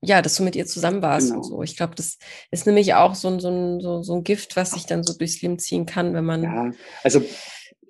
[0.00, 1.38] ja, dass du mit ihr zusammen warst genau.
[1.38, 1.62] und so.
[1.62, 2.18] Ich glaube, das
[2.50, 5.16] ist nämlich auch so ein, so, ein, so, so ein Gift, was sich dann so
[5.16, 6.70] durchs Leben ziehen kann, wenn man ja,
[7.04, 7.22] also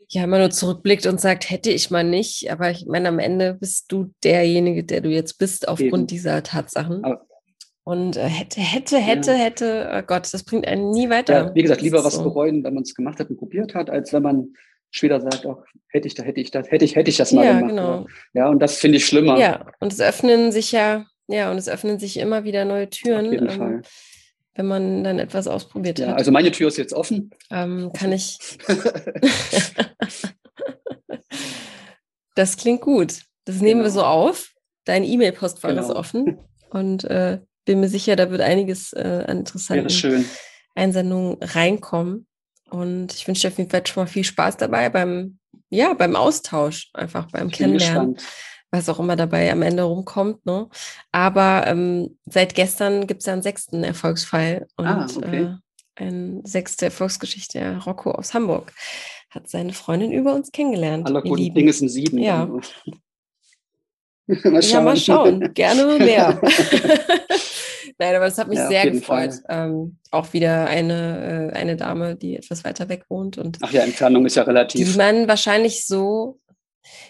[0.08, 2.50] ja immer nur zurückblickt und sagt, hätte ich mal nicht.
[2.52, 6.06] Aber ich meine, am Ende bist du derjenige, der du jetzt bist, aufgrund eben.
[6.06, 7.02] dieser Tatsachen.
[7.02, 7.26] Aber
[7.84, 9.36] und äh, hätte, hätte, hätte, ja.
[9.36, 11.46] hätte, oh Gott, das bringt einen nie weiter.
[11.46, 12.22] Ja, wie gesagt, lieber was so.
[12.22, 14.54] bereuen, wenn man es gemacht hat und probiert hat, als wenn man
[14.92, 17.44] später sagt, ach, hätte ich da, hätte ich das, hätte ich, hätte ich das mal
[17.44, 17.70] ja, gemacht.
[17.70, 18.06] Genau.
[18.32, 19.36] Ja, und das finde ich schlimmer.
[19.38, 23.26] Ja, und es öffnen sich ja ja, und es öffnen sich immer wieder neue Türen.
[23.26, 23.82] Auf jeden ähm, Fall.
[24.54, 26.18] Wenn man dann etwas ausprobiert ja, hat.
[26.18, 27.30] Also meine Tür ist jetzt offen.
[27.50, 28.38] Ähm, kann ich.
[32.34, 33.20] das klingt gut.
[33.46, 33.84] Das nehmen genau.
[33.84, 34.50] wir so auf.
[34.84, 35.82] Dein E-Mail-Postfach genau.
[35.82, 36.38] ist offen.
[36.68, 40.26] Und äh, bin mir sicher, da wird einiges äh, an interessanten
[40.74, 42.26] Einsendungen reinkommen.
[42.72, 46.16] Und ich wünsche dir auf jeden Fall schon mal viel Spaß dabei beim, ja, beim
[46.16, 48.14] Austausch, einfach beim Kennenlernen.
[48.14, 48.32] Gespannt
[48.72, 50.44] was auch immer dabei am Ende rumkommt.
[50.46, 50.68] Ne?
[51.12, 55.42] Aber ähm, seit gestern gibt es ja einen sechsten Erfolgsfall und ah, okay.
[55.42, 57.58] äh, eine sechste Erfolgsgeschichte.
[57.58, 58.72] Ja, Rocco aus Hamburg
[59.30, 61.06] hat seine Freundin über uns kennengelernt.
[61.06, 62.18] Aller guten Dinge sind sieben.
[62.18, 62.46] Ja.
[64.26, 64.62] mal schauen.
[64.62, 65.54] Ja, mal schauen.
[65.54, 66.40] Gerne mehr.
[67.98, 69.34] Nein, aber das hat mich ja, sehr gefreut.
[69.48, 73.38] Ähm, auch wieder eine, äh, eine Dame, die etwas weiter weg wohnt.
[73.38, 74.92] Und Ach ja, Entfernung ist ja relativ.
[74.92, 76.38] Die man wahrscheinlich so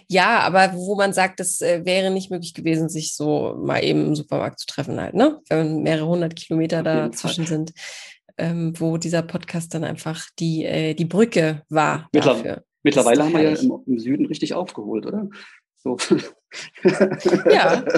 [0.06, 4.06] ja, aber wo man sagt, es äh, wäre nicht möglich gewesen, sich so mal eben
[4.06, 5.40] im Supermarkt zu treffen halt, ne?
[5.48, 7.72] Wenn mehrere hundert Kilometer dazwischen sind,
[8.36, 12.08] ähm, wo dieser Podcast dann einfach die, äh, die Brücke war.
[12.12, 12.64] Mittler dafür.
[12.82, 15.28] Mittlerweile haben wir ja im, im, Süden richtig aufgeholt, oder?
[15.76, 15.96] So.
[17.50, 17.84] ja.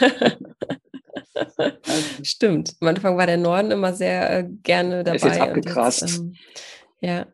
[2.22, 2.74] Stimmt.
[2.80, 5.16] Am Anfang war der Norden immer sehr äh, gerne dabei.
[5.16, 6.02] Ist jetzt abgegrast.
[6.02, 6.34] Jetzt, ähm,
[7.00, 7.26] ja.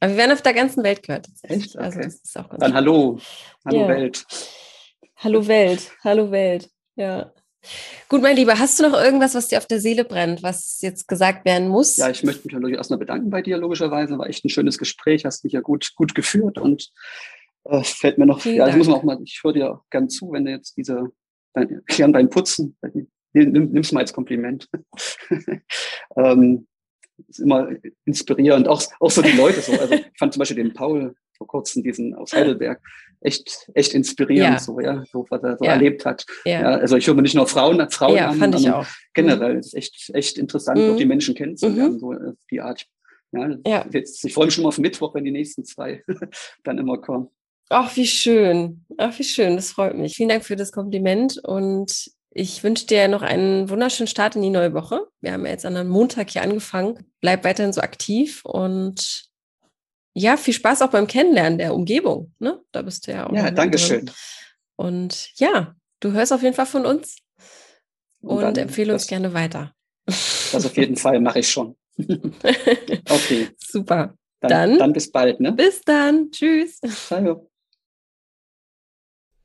[0.00, 1.28] Aber wir werden auf der ganzen Welt gehört.
[1.42, 1.76] Echt?
[1.76, 2.08] Also, okay.
[2.08, 2.74] Also, Dann schön.
[2.74, 3.18] hallo.
[3.64, 3.88] Hallo ja.
[3.88, 4.26] Welt.
[5.16, 5.92] Hallo Welt.
[6.02, 6.68] Hallo Welt.
[6.96, 7.32] Ja.
[8.08, 11.06] Gut, mein Lieber, hast du noch irgendwas, was dir auf der Seele brennt, was jetzt
[11.06, 11.96] gesagt werden muss?
[11.96, 14.18] Ja, ich möchte mich natürlich erstmal bedanken bei dir, logischerweise.
[14.18, 16.90] War echt ein schönes Gespräch, hast mich ja gut, gut geführt und
[17.64, 20.08] äh, fällt mir noch, Vielen ja, ich muss auch mal, ich höre dir auch gern
[20.08, 21.12] zu, wenn du jetzt diese,
[21.54, 22.76] dein, gern beim Putzen,
[23.32, 24.68] nimm, nimm's mal als Kompliment.
[26.16, 26.66] ähm,
[27.28, 27.68] ist immer
[28.04, 28.68] inspirierend.
[28.68, 29.72] Auch, auch so die Leute so.
[29.72, 32.80] Also ich fand zum Beispiel den Paul vor kurzem, diesen aus Heidelberg,
[33.20, 34.58] echt, echt inspirierend, ja.
[34.58, 35.72] so, ja, so, was er so ja.
[35.72, 36.24] erlebt hat.
[36.44, 36.62] Ja.
[36.62, 38.86] also ich höre mir nicht nur Frauen, Frauen ja, an, fand ich auch.
[39.14, 39.54] generell.
[39.54, 39.60] Mhm.
[39.60, 40.92] ist echt, echt interessant, mhm.
[40.92, 41.98] auch die Menschen kennenzulernen, mhm.
[41.98, 42.86] so äh, die Art.
[43.66, 43.86] Ja.
[43.90, 46.04] Jetzt, ich freue mich schon mal auf Mittwoch, wenn die nächsten zwei
[46.64, 47.28] dann immer kommen.
[47.70, 48.84] Ach, wie schön.
[48.98, 49.56] Ach, wie schön.
[49.56, 50.14] Das freut mich.
[50.14, 54.50] Vielen Dank für das Kompliment und ich wünsche dir noch einen wunderschönen Start in die
[54.50, 55.06] neue Woche.
[55.20, 57.06] Wir haben ja jetzt an einem Montag hier angefangen.
[57.20, 59.30] Bleib weiterhin so aktiv und
[60.14, 62.34] ja, viel Spaß auch beim Kennenlernen der Umgebung.
[62.38, 62.60] Ne?
[62.72, 63.32] Da bist du ja auch.
[63.34, 64.10] Ja, danke schön.
[64.76, 67.18] Und ja, du hörst auf jeden Fall von uns
[68.20, 69.74] und, und empfehle uns gerne weiter.
[70.06, 71.76] Das auf jeden Fall mache ich schon.
[71.98, 73.48] okay.
[73.58, 74.14] Super.
[74.40, 75.40] Dann, dann, dann, bis bald.
[75.40, 75.52] Ne?
[75.52, 76.30] Bis dann.
[76.30, 76.80] Tschüss.
[77.10, 77.48] Hallo.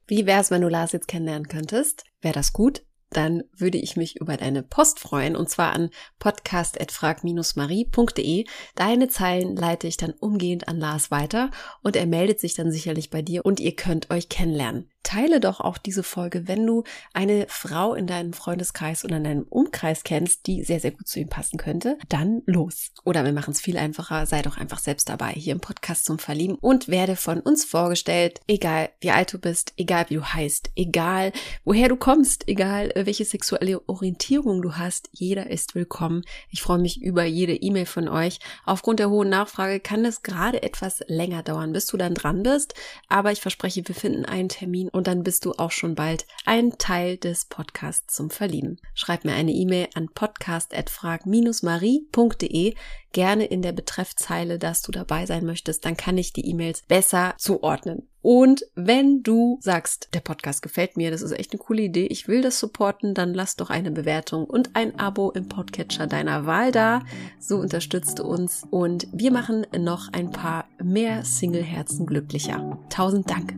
[0.08, 2.06] Wie wär's, wenn du Lars jetzt kennenlernen könntest?
[2.22, 2.84] Wäre das gut?
[3.10, 5.90] Dann würde ich mich über deine Post freuen und zwar an
[6.20, 8.46] podcast.frag-marie.de.
[8.76, 11.52] Deine Zeilen leite ich dann umgehend an Lars weiter
[11.84, 15.62] und er meldet sich dann sicherlich bei dir und ihr könnt euch kennenlernen teile doch
[15.62, 16.84] auch diese Folge, wenn du
[17.14, 21.22] eine Frau in deinem Freundeskreis oder in deinem Umkreis kennst, die sehr, sehr gut zu
[21.22, 21.98] ihm passen könnte.
[22.10, 22.92] Dann los.
[23.06, 24.26] Oder wir machen es viel einfacher.
[24.26, 28.42] Sei doch einfach selbst dabei hier im Podcast zum Verlieben und werde von uns vorgestellt.
[28.50, 31.32] Egal wie alt du bist, egal wie du heißt, egal
[31.64, 35.08] woher du kommst, egal welche sexuelle Orientierung du hast.
[35.14, 36.24] Jeder ist willkommen.
[36.50, 38.40] Ich freue mich über jede E-Mail von euch.
[38.66, 42.74] Aufgrund der hohen Nachfrage kann es gerade etwas länger dauern, bis du dann dran bist.
[43.08, 46.78] Aber ich verspreche, wir finden einen Termin und dann bist du auch schon bald ein
[46.78, 48.82] Teil des Podcasts zum Verlieben.
[48.94, 52.76] Schreib mir eine E-Mail an podcast@frag-marie.de
[53.14, 57.34] gerne in der Betreffzeile, dass du dabei sein möchtest, dann kann ich die E-Mails besser
[57.38, 58.08] zuordnen.
[58.22, 62.28] Und wenn du sagst, der Podcast gefällt mir, das ist echt eine coole Idee, ich
[62.28, 66.72] will das supporten, dann lass doch eine Bewertung und ein Abo im Podcatcher deiner Wahl
[66.72, 67.04] da.
[67.40, 72.78] So unterstützt du uns und wir machen noch ein paar mehr Single-Herzen glücklicher.
[72.90, 73.54] Tausend Dank.